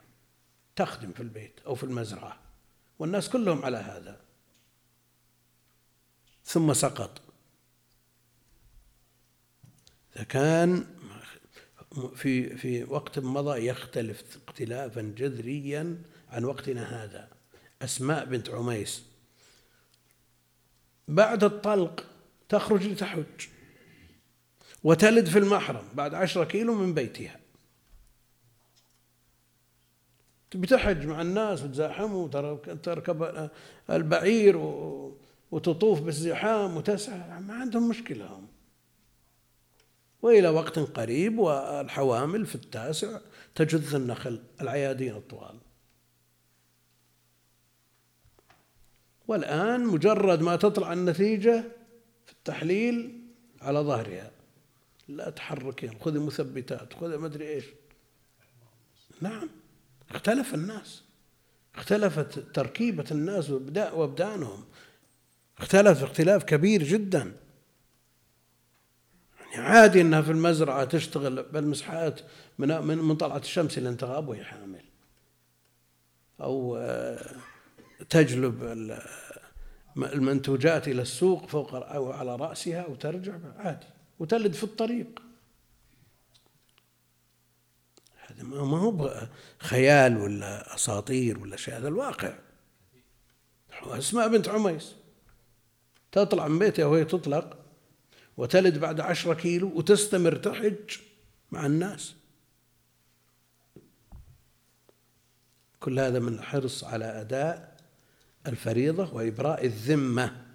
[0.76, 2.40] تخدم في البيت أو في المزرعة.
[3.00, 4.21] والناس كلهم على هذا.
[6.52, 7.22] ثم سقط.
[10.16, 10.86] إذا كان
[12.16, 17.30] في في وقت مضى يختلف اختلافا جذريا عن وقتنا هذا.
[17.82, 19.04] أسماء بنت عميس.
[21.08, 22.06] بعد الطلق
[22.50, 23.48] تخرج لتحج
[24.84, 27.40] وتلد في المحرم بعد عشرة كيلو من بيتها.
[30.56, 33.50] بتحج مع الناس وتزاحم وتركب
[33.90, 34.58] البعير
[35.52, 37.42] وتطوف بالزحام وتسعى.
[37.42, 38.48] ما عندهم مشكلة هم.
[40.22, 43.20] وإلى وقت قريب والحوامل في التاسع
[43.56, 45.58] تجذ النخل العيادين الطوال.
[49.28, 51.64] والآن مجرد ما تطلع النتيجة
[52.26, 53.22] في التحليل
[53.62, 54.32] على ظهرها.
[55.08, 57.66] لا تحركين خذي مثبتات خذي ما أدري إيش.
[59.22, 59.50] نعم
[60.12, 61.04] اختلف الناس.
[61.76, 64.64] اختلفت تركيبة الناس وإبدانهم.
[65.62, 67.36] اختلف اختلاف كبير جدا.
[69.52, 72.22] يعني عادي إنها في المزرعة تشتغل بالمسحات
[72.60, 74.84] من من طلعه الشمس إلى انتغاب وهي حامل.
[76.42, 77.36] أو آه،
[78.10, 78.64] تجلب
[79.98, 83.88] المنتوجات إلى السوق فوق أو على رأسها وترجع عادي.
[84.20, 85.22] وتلد في الطريق.
[88.28, 91.78] هذا ما هو خيال ولا أساطير ولا شيء.
[91.78, 92.34] هذا الواقع.
[93.84, 95.01] أسماء بنت عميس.
[96.12, 97.58] تطلع من بيتها وهي تطلق
[98.38, 100.98] وتلد بعد عشرة كيلو وتستمر تحج
[101.52, 102.16] مع الناس.
[105.80, 107.78] كل هذا من الحرص على أداء
[108.48, 110.46] الفريضة وإبراء الذمة.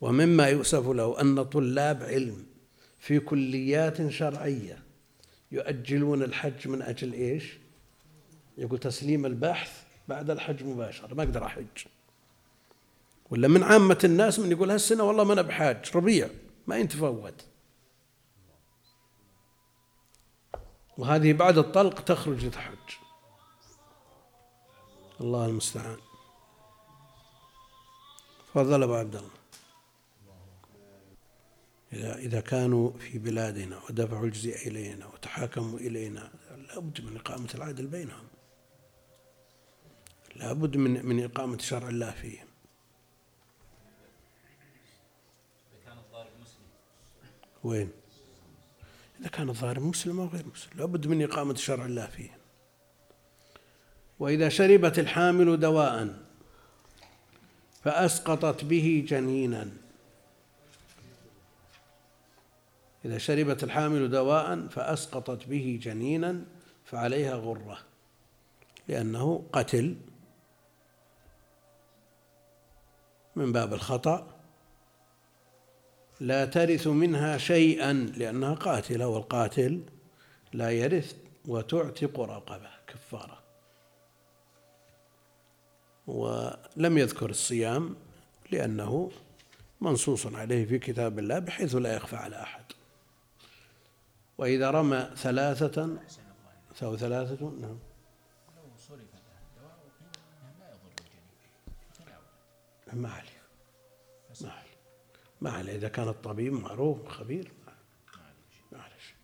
[0.00, 2.46] ومما يؤسف له أن طلاب علم
[2.98, 4.82] في كليات شرعية
[5.52, 7.58] يؤجلون الحج من أجل إيش؟
[8.58, 11.86] يقول تسليم البحث بعد الحج مباشرة ما أقدر أحج.
[13.30, 16.28] ولا من عامة الناس من يقول هالسنة والله ما أنا بحاج ربيع
[16.66, 17.44] ما ينتفوت.
[20.98, 22.92] وهذه بعد الطلق تخرج لتحج
[25.20, 25.96] الله المستعان.
[28.46, 29.30] تفضل أبو عبد الله.
[31.92, 36.30] إذا إذا كانوا في بلادنا ودفعوا الجزية إلينا وتحاكموا إلينا
[36.68, 38.26] لابد من إقامة العدل بينهم.
[40.36, 42.45] لابد من من إقامة شرع الله فيهم.
[47.66, 47.90] وين؟
[49.20, 52.38] إذا كان الظاهر مسلم أو غير مسلم لابد من إقامة شرع الله فيه.
[54.18, 56.22] وإذا شربت الحامل دواء
[57.82, 59.70] فأسقطت به جنينا.
[63.04, 66.44] إذا شربت الحامل دواء فأسقطت به جنينا
[66.84, 67.78] فعليها غرة
[68.88, 69.96] لأنه قتل
[73.36, 74.35] من باب الخطأ
[76.20, 79.82] لا ترث منها شيئا لأنها قاتلة والقاتل
[80.52, 81.14] لا يرث
[81.48, 83.38] وتعتق رقبة كفارة.
[86.06, 87.96] ولم يذكر الصيام
[88.50, 89.10] لأنه
[89.80, 92.64] منصوص عليه في كتاب الله بحيث لا يخفى على أحد.
[94.38, 95.98] وإذا رمى ثلاثة
[96.82, 97.78] أو ثلاثة نعم.
[102.92, 103.35] ما عليه.
[105.40, 105.76] ما عليه.
[105.76, 107.52] إذا كان الطبيب معروف خبير
[108.72, 109.14] معلش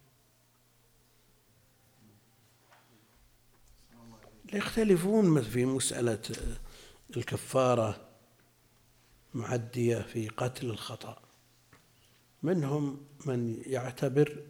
[4.52, 6.22] يختلفون في مسألة
[7.16, 8.08] الكفارة
[9.34, 11.22] معدية في قتل الخطأ.
[12.42, 14.42] منهم من يعتبر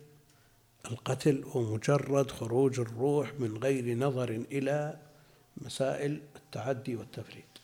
[0.90, 5.02] القتل هو مجرد خروج الروح من غير نظر إلى
[5.56, 7.60] مسائل التعدي والتفريط.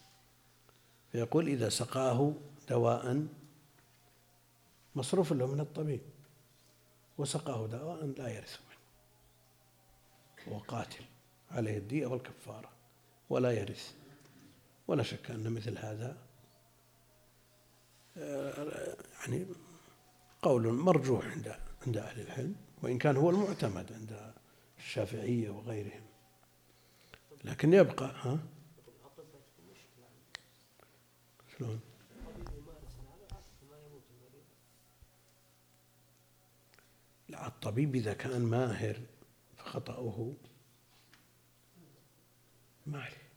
[1.13, 2.35] فيقول إذا سقاه
[2.69, 3.27] دواء
[4.95, 6.01] مصروف له من الطبيب.
[7.19, 8.79] وسقاه دواء لا يرث منه.
[10.55, 11.05] هو قاتل
[11.51, 12.71] عليه الدية والكفارة
[13.31, 13.95] ولا يرث.
[14.89, 16.17] ولا شك أن مثل هذا
[18.17, 19.47] آه، يعني
[20.43, 24.33] قول مرجوح عند عند أهل العلم وإن كان هو المعتمد عند
[24.79, 26.03] الشافعية وغيرهم.
[27.45, 28.39] لكن يبقى ها؟
[31.59, 31.81] شلون؟
[37.35, 39.01] الطبيب إذا كان ماهر
[39.57, 40.35] فخطأه.
[42.87, 43.29] ما عليه.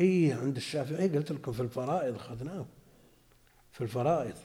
[0.00, 2.66] إي عند الشافعي قلت لكم في الفرائض أخذناه.
[3.72, 4.36] في الفرائض.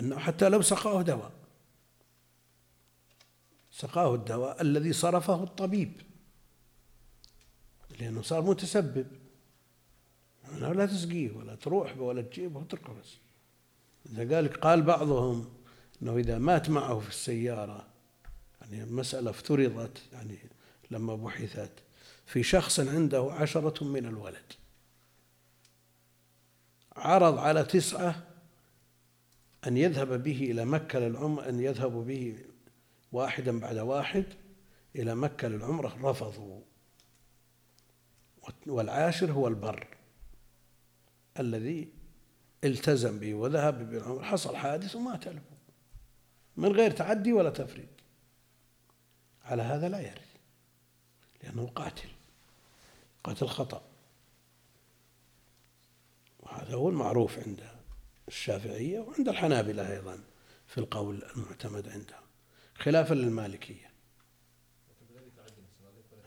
[0.00, 1.32] أنه حتى لو سقاه دواء.
[3.70, 6.02] سقاه الدواء الذي صرفه الطبيب.
[8.00, 9.06] لأنه صار متسبب.
[10.52, 13.23] لا تسقيه ولا تروح ولا تجيبه وتركه بس.
[14.06, 15.54] إذا قال بعضهم
[16.02, 17.86] أنه إذا مات معه في السيارة
[18.60, 20.38] يعني المسألة افترضت يعني
[20.90, 21.70] لما بحثت
[22.26, 24.52] في شخص عنده عشرة من الولد.
[26.96, 28.26] عرض على تسعة
[29.66, 32.38] أن يذهب به إلى مكة للعمرة أن يذهبوا به
[33.12, 34.24] واحدا بعد واحد
[34.96, 36.60] إلى مكة للعمرة رفضوا.
[38.66, 39.86] والعاشر هو البر
[41.40, 41.88] الذي
[42.64, 45.42] التزم به وذهب بالعمرة حصل حادث ومات له
[46.56, 47.88] من غير تعدي ولا تفريط.
[49.42, 50.34] على هذا لا يرث.
[51.42, 52.08] لأنه قاتل
[53.24, 53.82] قاتل خطأ.
[56.40, 57.60] وهذا هو المعروف عند
[58.28, 60.24] الشافعية وعند الحنابلة أيضا
[60.66, 62.24] في القول المعتمد عندهم
[62.74, 63.90] خلافا للمالكية.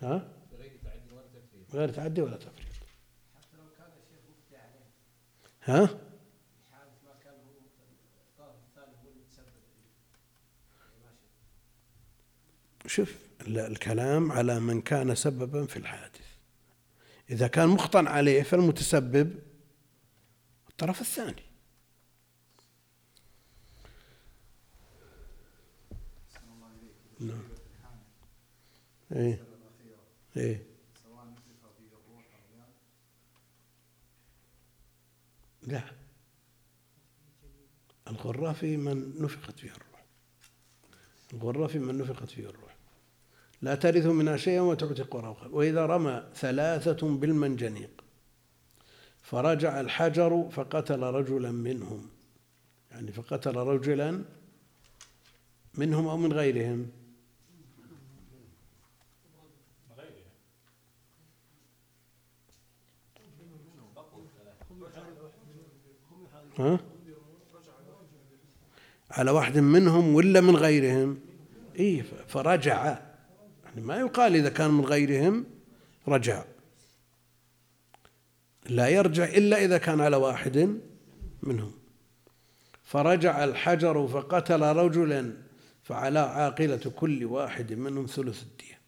[0.01, 0.33] ها؟
[1.73, 2.67] بغير تعدي ولا تفريط.
[5.63, 6.06] ها؟
[12.87, 13.15] شوف
[13.47, 16.27] الكلام على من كان سببا في الحادث.
[17.29, 19.39] إذا كان مخطن عليه فالمتسبب
[20.69, 21.43] الطرف الثاني.
[27.19, 27.43] نعم.
[29.11, 29.43] إيه.
[30.37, 30.63] إيه.
[35.63, 35.83] لا.
[38.07, 40.05] الغرة في من نفقت فيه الروح.
[41.33, 42.66] الغرة في من نفقت فيه الروح.
[43.61, 48.03] لا ترث منها شيئا وتعتق روحا وإذا رمى ثلاثة بالمنجنيق
[49.21, 52.09] فرجع الحجر فقتل رجلا منهم.
[52.91, 54.23] يعني فقتل رجلا
[55.75, 56.91] منهم أو من غيرهم.
[66.59, 66.79] ها؟
[69.11, 71.19] على واحد منهم ولا من غيرهم؟
[71.75, 73.06] إيه فرجع.
[73.77, 75.45] يعني ما يقال إذا كان من غيرهم
[76.07, 76.43] رجع
[78.69, 80.79] لا يرجع إلا إذا كان على واحد
[81.43, 81.71] منهم.
[82.83, 85.33] فرجع الحجر فقتل رجلا
[85.83, 88.79] فعلى عاقلة كل واحد منهم ثلث الدية.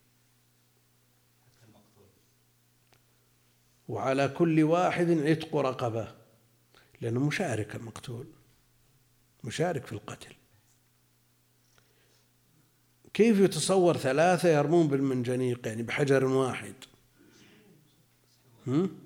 [3.87, 6.15] وعلى كل واحد عتق رقبة
[7.01, 8.27] لأنه مشارك المقتول
[9.43, 10.38] مشارك في القتل.
[13.13, 16.73] كيف يتصور ثلاثة يرمون بالمنجنيق؟ يعني بحجر واحد.
[18.67, 18.97] هم؟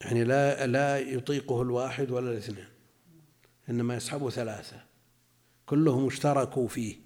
[0.00, 2.68] يعني لا لا يطيقه الواحد ولا الاثنين.
[3.70, 4.84] إنما يسحبه ثلاثة.
[5.66, 6.96] كلهم اشتركوا فيه.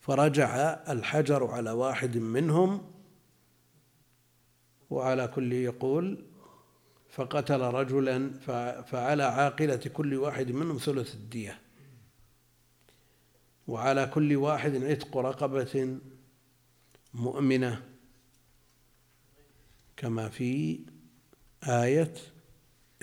[0.00, 0.56] فرجع
[0.88, 2.90] الحجر على واحد منهم
[4.90, 6.24] وعلى كل يقول
[7.14, 8.30] فقتل رجلا
[8.82, 11.60] فعلى عاقلة كل واحد منهم ثلث الدية
[13.68, 15.98] وعلى كل واحد عتق رقبة
[17.14, 17.82] مؤمنة
[19.96, 20.80] كما في
[21.64, 22.14] آية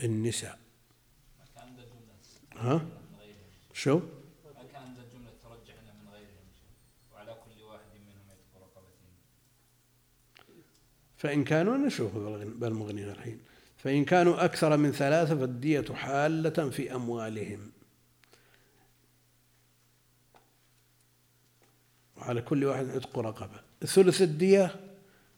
[0.03, 0.59] النساء
[2.55, 2.85] ها؟
[3.73, 3.99] شو؟
[11.17, 13.50] فإن كانوا نشوف بالمغني الحين
[13.83, 17.71] فإن كانوا أكثر من ثلاثة فالدية حالة في أموالهم.
[22.17, 23.59] وعلى كل واحد عتق رقبة.
[23.85, 24.75] ثلث الدية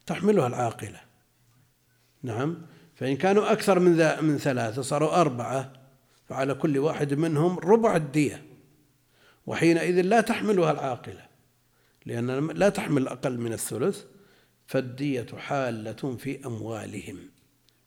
[0.06, 1.02] تحملها العاقلة.
[2.24, 2.58] نعم.
[2.96, 5.74] فإن كانوا أكثر من من ثلاثة صاروا أربعة.
[6.30, 8.44] فعلى كل واحد منهم ربع الدية.
[9.46, 11.26] وحينئذ لا تحملها العاقلة.
[12.06, 14.04] لأن لا تحمل أقل من الثلث.
[14.68, 17.33] فالدية حالة في أموالهم.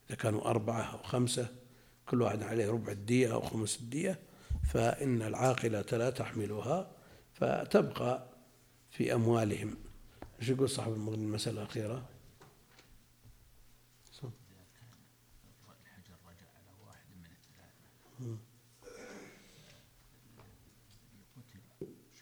[0.08, 1.48] إذا كانوا أربعة أو خمسة
[2.08, 4.18] كل واحد عليه ربع الدية أو خمس الدية
[4.64, 6.90] فإن العاقلة لا تحملها
[7.34, 8.26] فتبقى
[8.90, 9.76] في أموالهم
[10.40, 12.08] إيش يقول صاحب المغني المسألة الأخيرة؟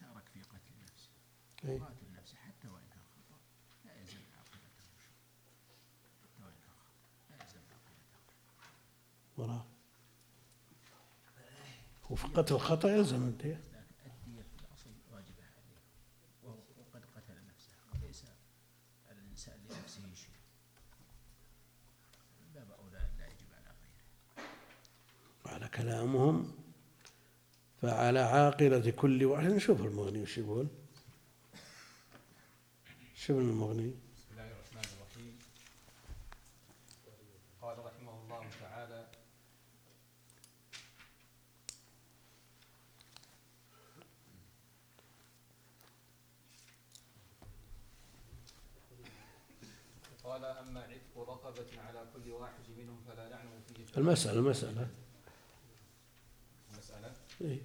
[0.01, 1.11] شارك في قتل نفسه
[1.85, 3.39] قاتل نفسه حتى وإن كان خطأ
[3.85, 4.85] لا يلزم عاقبته
[6.23, 8.15] حتى وإن كان خطأ لا يلزم عاقبته
[9.37, 9.65] وراه.
[12.11, 14.31] وفي قتل الخطأ يلزم الدية في
[14.61, 15.35] الأصل عليه
[16.43, 17.77] وقد قتل نفسه
[18.07, 18.25] ليس
[19.09, 20.35] على الإنسان لنفسه شيء
[22.55, 24.47] باب أولى لا يجب على غيره
[25.47, 26.53] على كلامهم
[27.83, 29.47] فعلى عاقلة كل واحد.
[29.47, 30.69] نشوف المغني وش يقول.
[33.15, 35.39] شوف المغني بسم الله الرحمن الرحيم
[37.63, 39.07] قال رحمه الله تعالى
[50.25, 51.17] قال أما عتق
[51.55, 54.89] رقبة على كل واحد منهم فلا نعلم فيه المسألة المسألة.
[56.73, 57.61] المسألة؟ إيه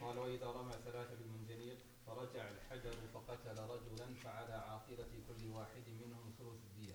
[0.00, 6.60] قال وإذا رمى ثلاثة بالمنجنيق فرجع الحجر فقتل رجلا فعلى عاقلة كل واحد منهم ثلث
[6.70, 6.94] الدية.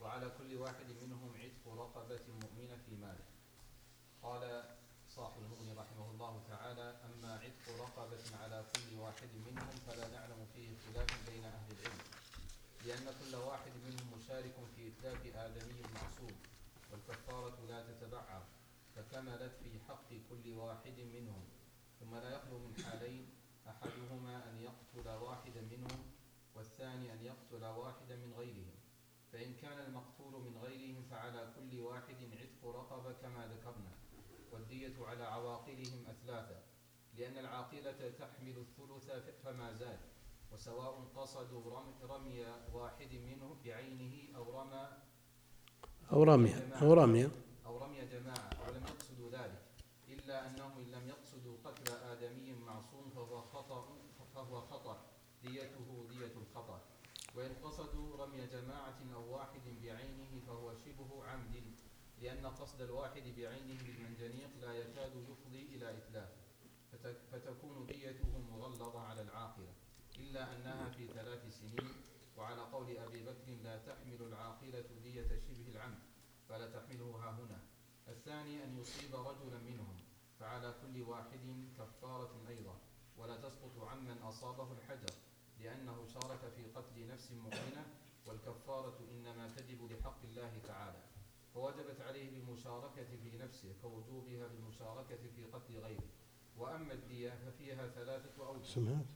[0.00, 3.24] وعلى كل واحد منهم عتق رقبة مؤمنة في ماله.
[4.22, 4.64] قال
[5.08, 10.68] صاحب المغني رحمه الله تعالى أما عتق رقبة على كل واحد منهم فلا نعلم فيه
[10.86, 12.13] خلاف بين أهل العلم.
[12.86, 16.36] لأن كل واحد منهم مشارك في إتلاف آدمي معصوم
[16.92, 18.42] والكفارة لا تتبعر
[18.96, 21.44] فكملت في حق كل واحد منهم.
[22.00, 23.28] ثم لا يخلو من حالين
[23.68, 26.12] أحدهما أن يقتل واحدا منهم
[26.54, 28.74] والثاني أن يقتل واحدا من غيرهم.
[29.32, 33.92] فإن كان المقتول من غيرهم فعلى كل واحد عتق رقبة كما ذكرنا
[34.52, 36.62] والدية على عواقلهم أثلاثة
[37.14, 39.10] لأن العاقلة تحمل الثلث
[39.44, 40.13] فما زاد.
[40.54, 41.62] وسواء قصدوا
[42.02, 44.88] رمي واحد منه بعينه أو رمى
[46.12, 47.24] أو رمي أو رمي.
[47.66, 48.50] أو رمي جماعة.
[48.62, 49.62] ولم يقصدوا ذلك.
[50.08, 53.98] إلا أنهم إن لم يقصدوا قتل آدمي معصوم فهو خطأ
[54.34, 54.96] فهو خطأ.
[55.42, 56.80] ديته دية الخطأ.
[57.34, 61.56] وإن قصدوا رمي جماعة أو واحد بعينه فهو شبه عمد.
[62.22, 66.30] لأن قصد الواحد بعينه بالمنجنيق لا يكاد يفضي إلى إتلاف.
[67.32, 69.74] فتكون ديته مغلظة على العاقلة.
[70.18, 71.88] إلا أنها في ثلاث سنين
[72.36, 75.98] وعلى قول أبي بكر لا تحمل العاقلة دية شبه العمد
[76.48, 77.58] فلا تحمله ها هنا.
[78.08, 79.96] الثاني أن يصيب رجلا منهم
[80.40, 82.76] فعلى كل واحد كفارة أيضا.
[83.16, 85.14] ولا تسقط عمن أصابه الحجر
[85.60, 87.86] لأنه شارك في قتل نفس مؤمنة
[88.26, 91.02] والكفارة إنما تجب لحق الله تعالى.
[91.54, 96.08] فوجبت عليه بالمشاركة في نفسه كوجوبها بالمشاركة في قتل غيره.
[96.56, 98.62] وأما الدية ففيها ثلاثة أوجه.
[98.62, 99.06] سمعت.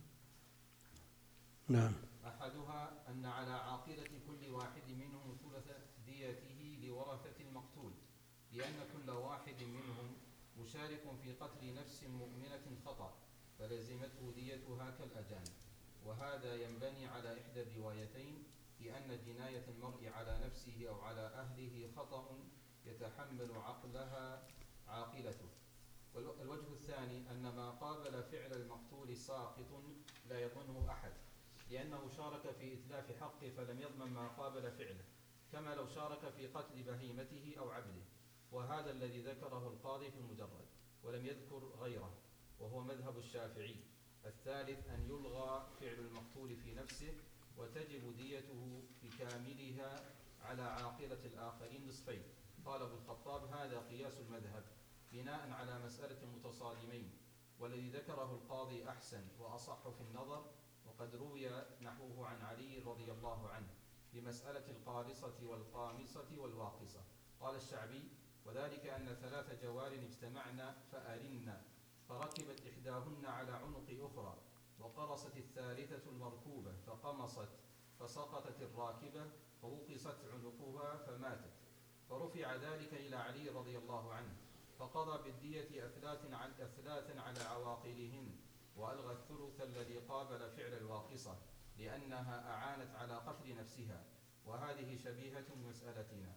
[1.68, 1.92] نعم.
[2.26, 7.92] أحدها أن على عاقلة كل واحد منهم ثلث ديته لورثة المقتول
[8.52, 10.16] لأن كل واحد منهم
[10.58, 13.14] مشارك في قتل نفس مؤمنة خطأ
[13.58, 15.52] فلزمته ديتها كالأجانب
[16.04, 18.44] وهذا ينبني على إحدى الروايتين
[18.80, 22.38] لأن جناية المرء على نفسه أو على أهله خطأ
[22.86, 24.42] يتحمل عقلها
[24.88, 25.48] عاقلته.
[26.14, 29.82] والوجه الثاني أن ما قابل فعل المقتول ساقط
[30.28, 31.12] لا يظنه أحد.
[31.70, 35.04] لأنه شارك في إتلاف حقه فلم يضمن ما قابل فعله
[35.52, 38.02] كما لو شارك في قتل بهيمته أو عبده
[38.52, 40.66] وهذا الذي ذكره القاضي في المجرد
[41.02, 42.14] ولم يذكر غيره
[42.60, 43.76] وهو مذهب الشافعي
[44.26, 47.14] الثالث أن يلغى فعل المقتول في نفسه
[47.56, 52.22] وتجب ديته بكاملها على عاقلة الآخرين نصفين.
[52.64, 54.64] قال أبو الخطاب هذا قياس المذهب
[55.12, 57.10] بناء على مسألة متصادمين
[57.58, 60.44] والذي ذكره القاضي أحسن وأصح في النظر
[60.98, 61.50] وقد روي
[61.82, 63.68] نحوه عن علي رضي الله عنه
[64.12, 67.00] بمسألة القارصة والقامصة والواقصة.
[67.40, 68.08] قال الشعبي
[68.46, 71.62] وذلك أن ثلاث جوار اجتمعن فأرن
[72.08, 74.38] فركبت إحداهن على عنق أخرى
[74.80, 77.48] وقرصت الثالثة المركوبة فقمصت
[78.00, 79.30] فسقطت الراكبة
[79.62, 81.52] فوقصت عنقها فماتت.
[82.10, 84.36] فرفع ذلك إلى علي رضي الله عنه
[84.78, 88.47] فقضى بالدية أثلاث على عواقلهن
[88.78, 91.38] وألغى الثلث الذي قابل فعل الواقصة
[91.78, 94.04] لأنها أعانت على قتل نفسها.
[94.46, 96.32] وهذه شبيهة بمسألتنا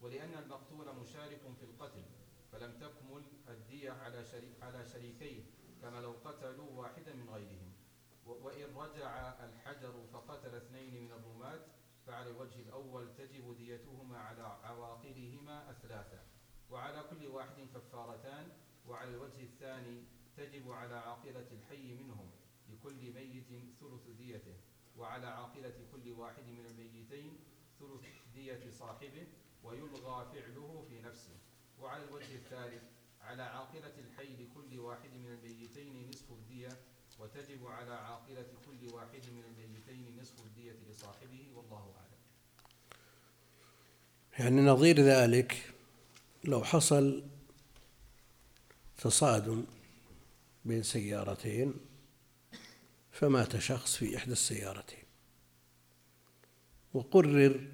[0.00, 2.04] ولأن المقتول مشارك في القتل
[2.52, 4.24] فلم تكمل الدية على
[4.62, 5.42] على شريكيه
[5.82, 7.72] كما لو قتلوا واحدا من غيرهم.
[8.26, 11.60] وإن رجع الحجر فقتل اثنين من الرماة
[12.06, 16.22] فعلى الوجه الأول تجب ديتهما على عواقلهما أثلاثا
[16.70, 18.52] وعلى كل واحد كفارتان
[18.86, 20.04] وعلى الوجه الثاني
[20.36, 22.30] تجب على عاقلة الحي منهم
[22.68, 23.46] لكل ميت
[23.80, 24.54] ثلث ديته
[24.96, 27.38] وعلى عاقلة كل واحد من الميتين
[27.80, 29.26] ثلث دية صاحبه
[29.64, 31.36] ويلغى فعله في نفسه.
[31.80, 32.82] وعلى الوجه الثالث
[33.20, 36.68] على عاقلة الحي لكل واحد من الميتين نصف الدية
[37.18, 42.18] وتجب على عاقلة كل واحد من الميتين نصف الدية لصاحبه والله أعلم.
[44.38, 45.74] يعني نظير ذلك
[46.44, 47.24] لو حصل
[48.98, 49.64] تصادم
[50.64, 51.74] بين سيارتين
[53.12, 55.04] فمات شخص في إحدى السيارتين.
[56.94, 57.68] وقرر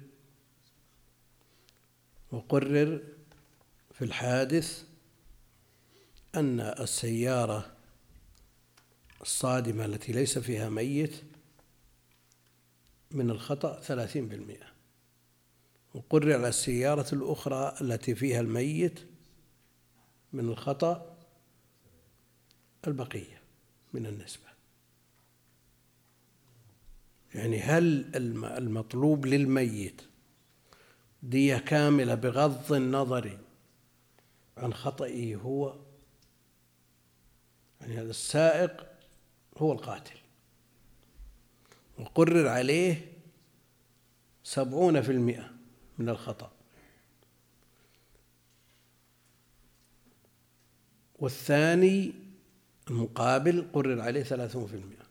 [2.31, 3.03] وقرر
[3.93, 4.85] في الحادث
[6.35, 7.75] أن السيارة
[9.21, 11.23] الصادمة التي ليس فيها ميت
[13.11, 14.71] من الخطأ ثلاثين بالمئة.
[15.93, 18.99] وقرر على السيارة الأخرى التي فيها الميت
[20.33, 21.10] من الخطأ
[22.87, 23.41] البقية
[23.93, 24.51] من النسبة.
[27.35, 28.15] يعني هل
[28.45, 30.01] المطلوب للميت
[31.23, 33.39] دية كاملة بغض النظر
[34.57, 35.79] عن خطئه هو؟
[37.81, 38.85] يعني هذا السائق
[39.57, 40.17] هو القاتل.
[41.99, 43.11] وقرر عليه
[44.43, 45.51] سبعون في المئة
[45.97, 46.51] من الخطأ.
[51.19, 52.30] والثاني
[52.91, 55.05] المقابل قرر عليه ثلاثون في المئة.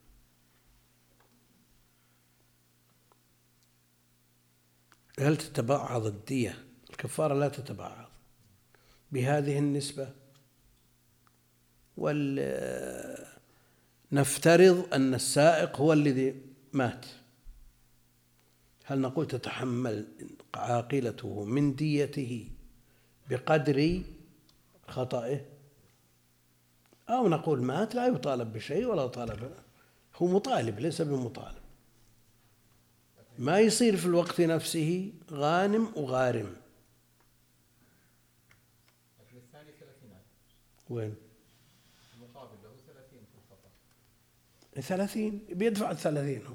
[5.18, 8.10] هل تتبعض الدية؟ الكفارة لا تتبعض
[9.12, 10.12] بهذه النسبة
[11.96, 12.40] وال
[14.12, 17.06] نفترض أن السائق هو الذي مات.
[18.84, 20.06] هل نقول تتحمل
[20.54, 22.50] عاقلته من ديته
[23.30, 24.02] بقدر
[24.88, 25.59] خطئه؟
[27.10, 29.52] أو نقول مات لا يطالب بشيء ولا يطالب
[30.16, 31.60] هو مطالب ليس بمطالب.
[33.38, 36.56] ما يصير في الوقت نفسه غانم وغارم.
[40.90, 41.14] وين؟
[42.16, 43.68] المقابل له ثلاثين في الخطأ.
[44.80, 46.54] ثلاثين؟ بيدفع الثلاثين هو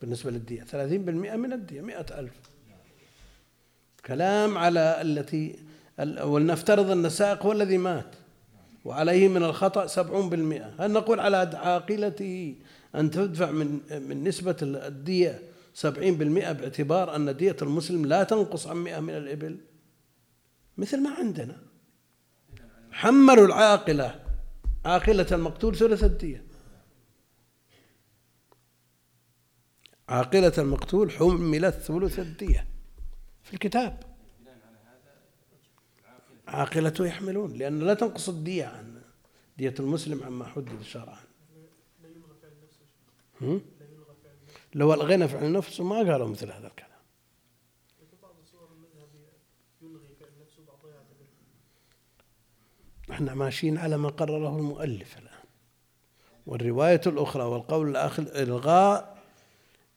[0.00, 0.64] بالنسبة للدية.
[0.64, 2.32] ثلاثين بالمئة من الدية مئة ألف.
[4.06, 5.58] كلام على التي
[6.22, 8.14] ولنفترض أن السائق هو الذي مات.
[8.84, 10.74] وعليه من الخطأ سبعون بالمئة.
[10.78, 12.56] هل نقول على عاقلته
[12.94, 15.42] أن تدفع من من نسبة الدية
[15.74, 19.60] سبعين بالمئة باعتبار أن دية المسلم لا تنقص عن مئة من الإبل؟
[20.78, 21.56] مثل ما عندنا.
[22.90, 24.20] حملوا العاقلة.
[24.84, 26.44] عاقلة المقتول ثلث الدية.
[30.08, 32.68] عاقلة المقتول حملت ثلث الدية.
[33.42, 34.11] في الكتاب.
[36.48, 39.02] عاقلته يحملون لأن لا تنقص الدية عن
[39.58, 41.18] دية المسلم عما حدد شرعا
[44.74, 46.88] لو ألغينا فعل نفسه ما قالوا مثل هذا الكلام.
[53.10, 55.32] إحنا ماشيين على ما قرره المؤلف الآن.
[56.46, 59.22] والرواية الأخرى والقول الآخر إلغاء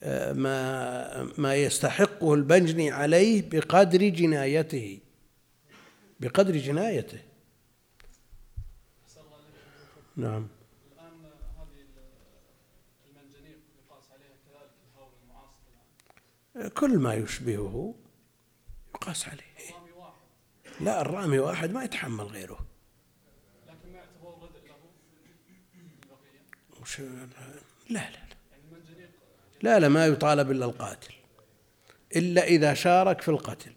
[0.03, 4.99] آه، ما ما يستحقه البنجني عليه بقدر جنايته.
[6.19, 7.19] بقدر جنايته.
[10.17, 10.47] نعم.
[10.93, 11.25] الآن
[11.57, 11.85] هذه
[13.09, 14.35] المنجنيق يقاس عليها
[16.55, 17.95] كذلك كل ما يشبهه
[18.95, 19.41] يقاس عليه.
[19.69, 20.21] الرامي واحد
[20.81, 22.65] لا الرامي واحد ما يتحمل غيره.
[23.67, 24.75] لكن ما يعتبر ردء له
[27.89, 28.25] لا لا لا.
[29.61, 31.13] لا لا ما يطالب إلا القاتل.
[32.15, 33.73] إلا إذا شارك في القتل.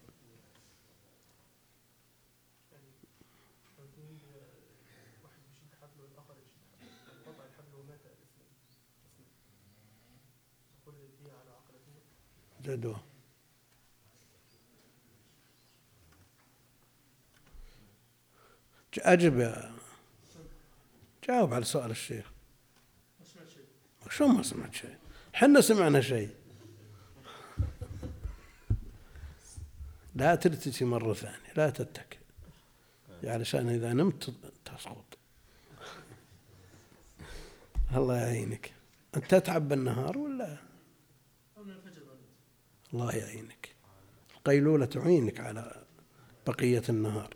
[12.75, 12.99] جدوى
[18.99, 19.71] أجب يا
[21.27, 22.31] جاوب على سؤال الشيخ.
[24.09, 24.97] شو ما سمعت شيء؟
[25.33, 26.35] حنا سمعنا شيء.
[30.15, 32.17] لا تلتجي مرة ثانية لا تتكل
[33.23, 34.33] علشان إذا نمت
[34.65, 35.17] تسقط.
[37.95, 38.73] الله يعينك.
[39.15, 40.68] أنت تتعب بالنهار ولا؟
[42.93, 43.69] الله يعينك.
[44.37, 45.83] القيلولة تعينك على
[46.47, 47.35] بقية النهار.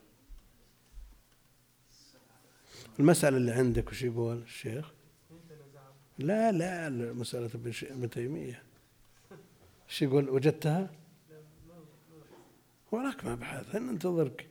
[3.00, 4.94] المسألة اللي عندك وش يقول الشيخ؟
[6.18, 7.50] لا لا مسألة
[7.84, 8.64] ابن تيمية.
[9.90, 10.92] إيش يقول؟ وجدتها؟
[12.92, 14.48] وراك ما بحث ننتظرك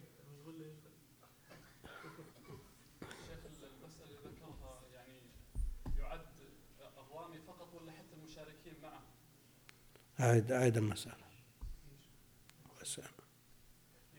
[10.22, 11.22] أعد أعد المسألة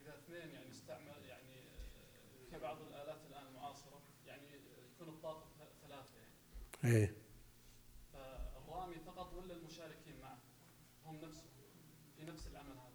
[0.01, 1.55] إذا اثنين يعني استعمل يعني
[2.49, 4.43] في بعض الآلات الآن المعاصرة يعني
[4.95, 5.45] يكون الطاقة
[5.87, 6.09] ثلاثة
[6.83, 6.95] يعني.
[6.95, 7.13] إيه.
[8.13, 10.37] فالرامي فقط ولا المشاركين معه؟
[11.05, 11.43] هم نفسهم.
[12.17, 12.93] في نفس العمل هذا.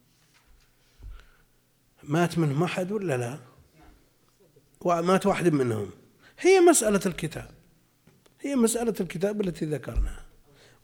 [2.02, 3.38] مات منهم أحد ولا لا؟
[4.80, 5.90] ومات واحد منهم.
[6.38, 7.50] هي مسألة الكتاب.
[8.40, 10.27] هي مسألة الكتاب التي ذكرناها.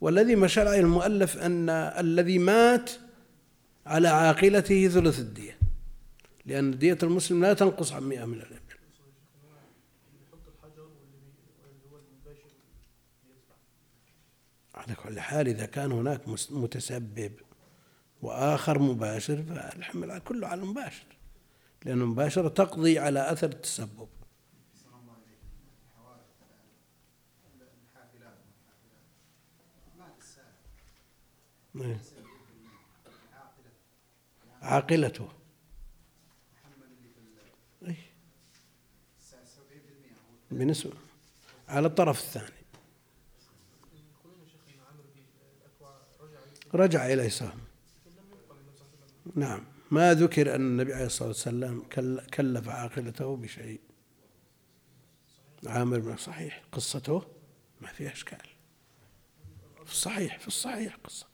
[0.05, 2.91] والذي مشى عليه المؤلف أن الذي مات
[3.87, 5.59] على عاقلته ثلث الدية
[6.47, 8.55] لأن دية المسلم لا تنقص عن مئة من الإبل.
[14.75, 17.33] على كل حال إذا كان هناك متسبب
[18.23, 21.07] وآخر مباشر فالحمل كله على المباشر
[21.85, 24.09] لأن المباشرة تقضي على أثر التسبب.
[34.63, 35.29] عاقلته.
[37.83, 38.15] إيه.
[40.51, 40.93] بالنسبة
[41.69, 42.65] على الطرف الثاني.
[46.75, 47.61] رجع إليه سهم
[49.35, 49.65] نعم.
[49.91, 51.83] ما ذكر أن النبي عليه الصلاة والسلام
[52.35, 53.81] كلف عاقلته بشيء.
[55.67, 56.63] عامر بن صحيح.
[56.73, 57.27] قصته
[57.81, 58.49] ما فيها إشكال.
[59.85, 61.34] في الصحيح في الصحيح قصته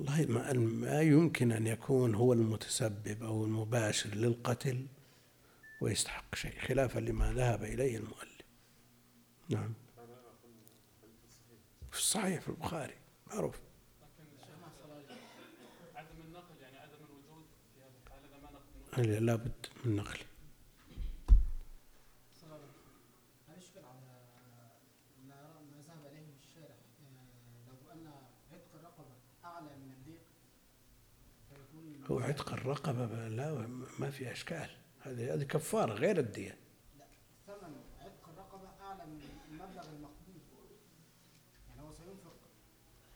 [0.00, 4.86] والله ما, ما يمكن أن يكون هو المتسبب أو المباشر للقتل
[5.80, 8.40] ويستحق شيء خلافا لما ذهب إليه المؤلف.
[9.48, 9.72] نعم.
[11.90, 12.94] في الصحيح في البخاري
[13.26, 13.60] معروف.
[15.94, 17.44] عدم النقل يعني عدم الوجود
[17.74, 20.20] في هذه الحالة ما نقل لابد من نقل
[32.22, 33.68] عتق الرقبة لا
[33.98, 34.70] ما في إشكال.
[35.00, 36.56] هذه هذه كفارة غير الدية
[36.98, 37.04] لا
[37.46, 40.40] ثمن عتق الرقبة أعلى من المبلغ المقبول.
[41.68, 42.36] يعني هو سينفق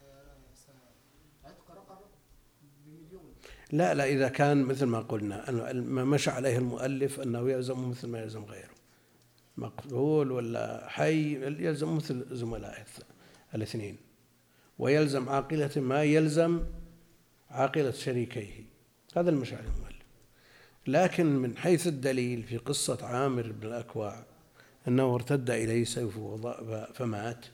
[0.02, 0.36] آه،
[1.44, 2.06] عتق رقبة
[2.86, 3.34] بمليون.
[3.72, 8.20] لا لا إذا كان مثل ما قلنا ما مشى عليه المؤلف أنه يلزم مثل ما
[8.20, 8.74] يلزم غيره.
[9.56, 12.84] مقتول ولا حي يلزم مثل زملائه
[13.54, 13.96] الاثنين.
[14.78, 16.64] ويلزم عاقلة ما يلزم
[17.50, 18.73] عاقلة شريكيه.
[19.14, 20.04] هذا المشاعر المؤلف
[20.86, 24.24] لكن من حيث الدليل في قصة عامر بن الأكوع
[24.88, 26.18] أنه ارتد إليه سيف
[26.94, 27.46] فمات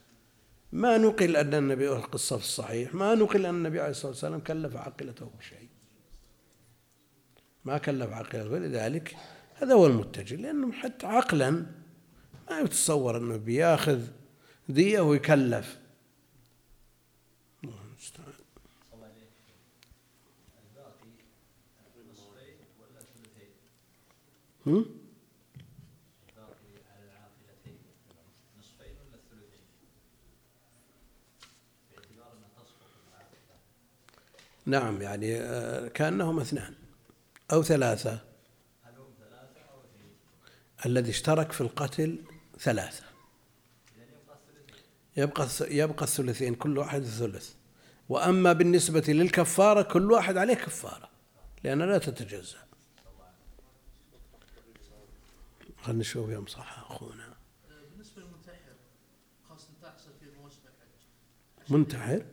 [0.73, 4.77] ما نقل أن النبي القصة في الصحيح ما نقل أن النبي عليه الصلاة والسلام كلف
[4.77, 5.69] عاقلته بشيء.
[7.65, 9.17] ما كلف عاقلته ولذلك
[9.55, 11.51] هذا هو المتجه لأنه حتى عقلا
[12.51, 14.01] ما يتصور أنه بياخذ
[14.69, 15.80] دية ويكلف.
[24.67, 25.01] هم؟
[34.67, 36.75] نعم يعني آه، كأنهم اثنان
[37.53, 38.19] أو ثلاثة.
[40.87, 42.19] الذي اشترك في القتل
[42.59, 43.05] ثلاثة.
[45.17, 47.53] يبقى يبقى الثلثين كل واحد الثلث
[48.09, 51.11] وأما بالنسبة للكفارة كل واحد عليه كفارة
[51.65, 52.70] لأنها لا تتجزأ.
[55.83, 57.37] خلينا نشوف يوم صح أخونا.
[57.91, 58.75] بالنسبة للمنتحر
[59.49, 61.73] خاصة تحصل في موسم الحج.
[61.73, 62.25] منتحر؟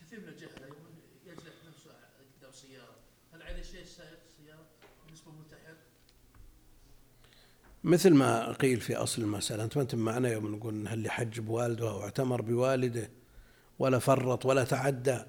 [0.00, 0.90] كثير من الجهله يقول
[1.26, 1.90] يجلح نفسه
[2.38, 2.96] قدام سيارة.
[3.32, 4.66] هل عليه شيء سائق السياره
[5.06, 5.76] بالنسبة للمنتحر؟
[7.84, 11.90] مثل ما قيل في أصل المسألة أنت ما أنت معنا يوم نقول هل يحج بوالده
[11.90, 13.10] أو اعتمر بوالده
[13.78, 15.24] ولا فرط ولا تعدى.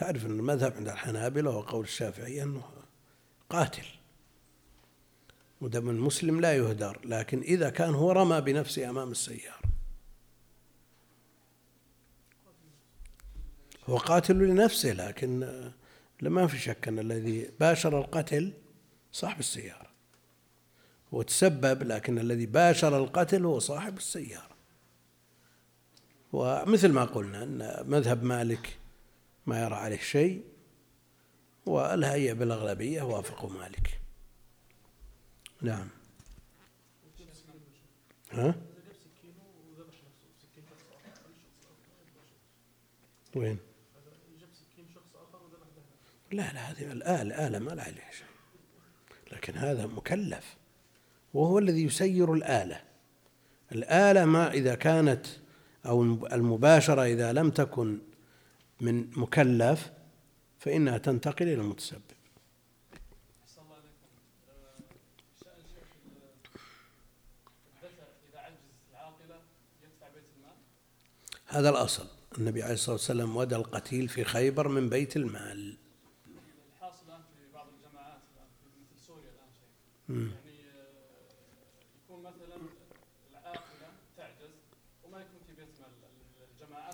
[0.00, 2.62] تعرف أن المذهب عند الحنابلة وقول الشافعي أنه
[3.50, 3.86] قاتل.
[5.60, 9.60] ودم المسلم لا يهدر لكن إذا كان هو رمى بنفسه أمام السيارة.
[13.88, 15.62] هو قاتل لنفسه لكن
[16.22, 18.52] ما في شك أن الذي باشر القتل
[19.12, 19.90] صاحب السيارة.
[21.14, 24.56] هو تسبب لكن الذي باشر القتل هو صاحب السيارة.
[26.32, 28.79] ومثل ما قلنا أن مذهب مالك
[29.46, 30.44] ما يرى عليه شيء
[31.66, 34.00] والهيئة بالأغلبية وافقوا مالك
[35.62, 35.88] نعم
[38.32, 38.54] ها؟
[43.36, 43.58] وين؟
[46.32, 48.26] لا لا هذه الآلة آلة ما لا عليها شيء
[49.32, 50.56] لكن هذا مكلف
[51.34, 52.82] وهو الذي يسير الآلة
[53.72, 55.26] الآلة ما إذا كانت
[55.86, 57.98] أو المباشرة إذا لم تكن
[58.80, 59.90] من مكلف
[60.58, 62.00] فإنها تنتقل إلى المتسبب.
[71.46, 72.06] هذا الأصل.
[72.38, 75.76] النبي عليه الصلاة والسلام ودى القتيل في خيبر من بيت المال.
[76.74, 79.68] الحاصل الآن في بعض الجماعات الآن مثل سوريا الآن شيء
[80.08, 80.60] يعني
[82.04, 82.56] يكون مثلا
[83.30, 84.54] العاقلة تعجز
[85.04, 85.90] وما يكون في بيت مال
[86.52, 86.89] الجماعات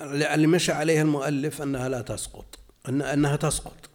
[0.00, 3.90] اللي مشى عليها المؤلف أنها لا تسقط أن أنها تسقط.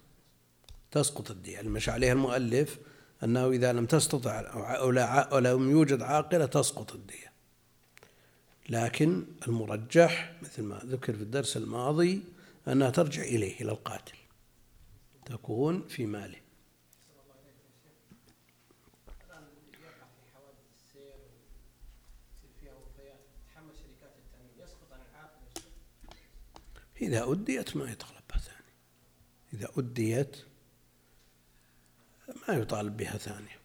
[0.90, 1.60] تسقط الدية.
[1.60, 2.78] اللي مشى عليها المؤلف
[3.24, 4.40] أنه إذا لم تستطع
[5.32, 7.32] أو لم يوجد عاقلة تسقط الدية.
[8.68, 12.22] لكن المرجح مثل ما ذكر في الدرس الماضي
[12.68, 14.14] أنها ترجع إليه إلى القاتل.
[15.26, 16.45] تكون في ماله.
[27.00, 28.72] إذا أديت ما يطالب بها ثاني.
[29.52, 30.36] إذا أديت
[32.48, 33.56] ما يطالب بها ثانية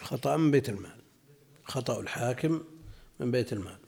[0.00, 1.00] خطأ من بيت المال.
[1.64, 2.64] خطأ الحاكم
[3.20, 3.78] من بيت المال.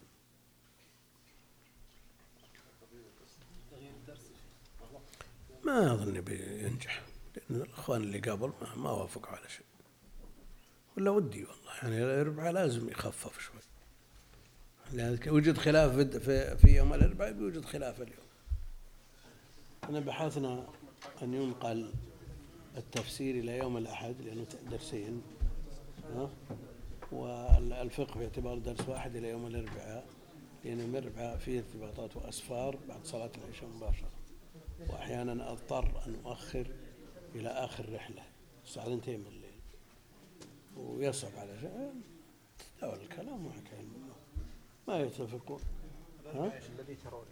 [5.65, 7.03] ما أظن بينجح
[7.37, 9.68] لأن الأخوان اللي قبل ما وافقوا على شيء.
[10.99, 13.61] ولا ودي والله يعني الأربعاء لازم يخفف شوي.
[14.93, 18.27] لذلك وجد خلاف في, في يوم الأربعاء بيوجد خلاف اليوم.
[19.89, 20.67] أنا بحثنا
[21.23, 21.93] أن ينقل
[22.77, 25.23] التفسير إلى يوم الأحد لأنه درسين
[27.13, 30.07] والفقه باعتبار درس واحد إلى يوم الأربعاء
[30.65, 34.11] لأن يوم الأربعاء فيه ارتباطات وأسفار بعد صلاة العشاء مباشرة.
[34.89, 36.67] وأحيانا أضطر أن أؤخر
[37.35, 38.23] إلى آخر رحلة.
[38.65, 39.48] الساعة 2 من الليل
[40.79, 41.93] ويصعب على شيء
[42.79, 43.89] تداول الكلام وحكى
[44.89, 45.61] ما يتفقون.
[46.27, 47.27] ها؟ الذي ترون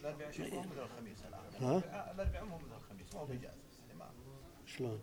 [0.00, 1.76] الأربعاء شيخ مو مثل الخميس الآن.
[2.14, 3.54] الأربعاء مو مثل الخميس ما هو بإجازة
[4.66, 5.00] شلون؟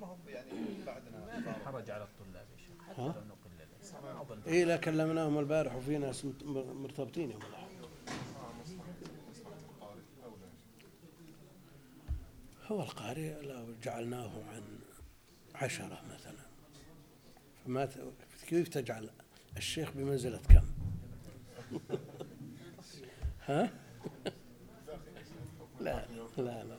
[0.00, 5.38] ما هو يعني بعدنا حرج على الطلاب يا شيخ حتى لو نقل اي لا كلمناهم
[5.38, 7.72] البارح وفي ناس مرتبطين يوم الأحد.
[12.66, 14.78] هو القارئ لو جعلناه عن
[15.54, 16.41] عشرة مثلا.
[17.66, 17.88] فما
[18.48, 19.10] كيف تجعل
[19.56, 20.66] الشيخ بمنزلة كم؟
[23.46, 23.70] ها؟
[25.80, 26.06] لا
[26.38, 26.78] لا لا لا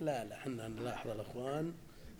[0.00, 1.74] لا لا إحنا نلاحظ الإخوان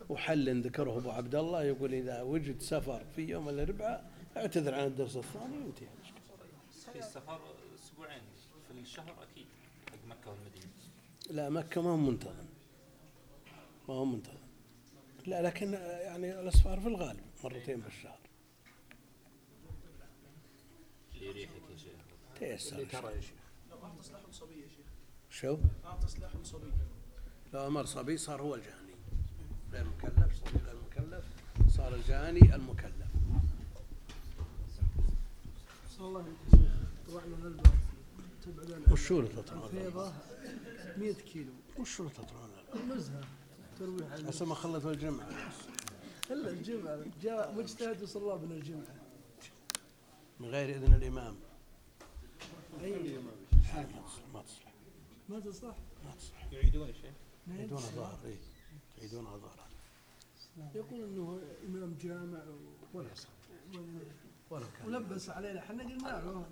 [0.08, 5.16] وحل ذكره أبو عبد الله يقول إذا وجد سفر في يوم الأربعاء اعتذر عن الدرس
[5.16, 5.88] الثاني وانتهى
[6.92, 7.40] في السفر
[7.84, 8.22] أسبوعين
[8.68, 9.46] في الشهر أكيد
[9.90, 10.72] حق مكة والمدينة.
[11.30, 12.46] لا مكة ما هو منتظم.
[13.88, 14.46] ما هو منتظم.
[15.26, 17.20] لا لكن يعني الأسفار في الغالب.
[17.46, 18.18] مرتين بالشهر.
[21.14, 21.50] يا شيخ.
[22.38, 23.30] تيسر ترى يا شيخ.
[23.70, 24.86] لو أعطى سلاح صبي يا شيخ.
[25.30, 26.70] شو؟ أعطى سلاح صبي.
[27.52, 28.94] لو أمر صبي صار هو الجاني.
[29.72, 31.24] غير مكلف صبي غير مكلف.
[31.68, 33.06] صار الجاني المكلف.
[35.90, 36.32] صلى الله عليه
[37.08, 37.74] طلعنا من الباب.
[38.42, 40.12] تبعد وش اللي تطلعون؟ الفيضة
[40.96, 41.52] 100 كيلو.
[41.78, 43.24] وش اللي تطلعون؟ النزهة
[43.78, 45.28] ترويح هسه ما خلت الجمعة.
[46.30, 47.04] إلا الجمعة.
[47.22, 48.94] جاء مجتهد وصلى بنا الجمعة.
[50.40, 51.36] من غير إذن الإمام.
[52.82, 53.86] أي ما تصلح
[54.32, 54.72] ما تصلح.
[55.28, 56.52] ما تصلح؟ ما تصلح.
[56.52, 57.12] يعيدون شيء
[57.48, 58.38] يعيدون ظهر اي
[58.98, 59.66] يعيدون ظهر
[60.74, 62.42] يقول إنه إمام جامع
[62.94, 63.28] ولا صح.
[64.50, 64.86] ولا كان.
[64.86, 65.60] ولبس علينا.
[65.60, 66.46] إحنا قلنا له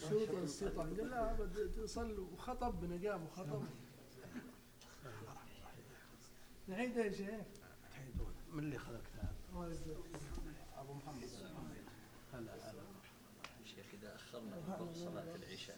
[0.00, 0.96] شروط الاستيطان.
[0.96, 3.62] قال لا أبد تصل وخطب بنا قام وخطب.
[6.68, 7.59] نعيدها يا شيخ.
[8.52, 9.96] من اللي خلق هذا؟ الله يجزاك
[10.76, 11.28] أبو محمد.
[12.32, 12.82] هلا هلا.
[13.64, 15.76] شيخ إذا أخرنا وقت صلاة العشاء.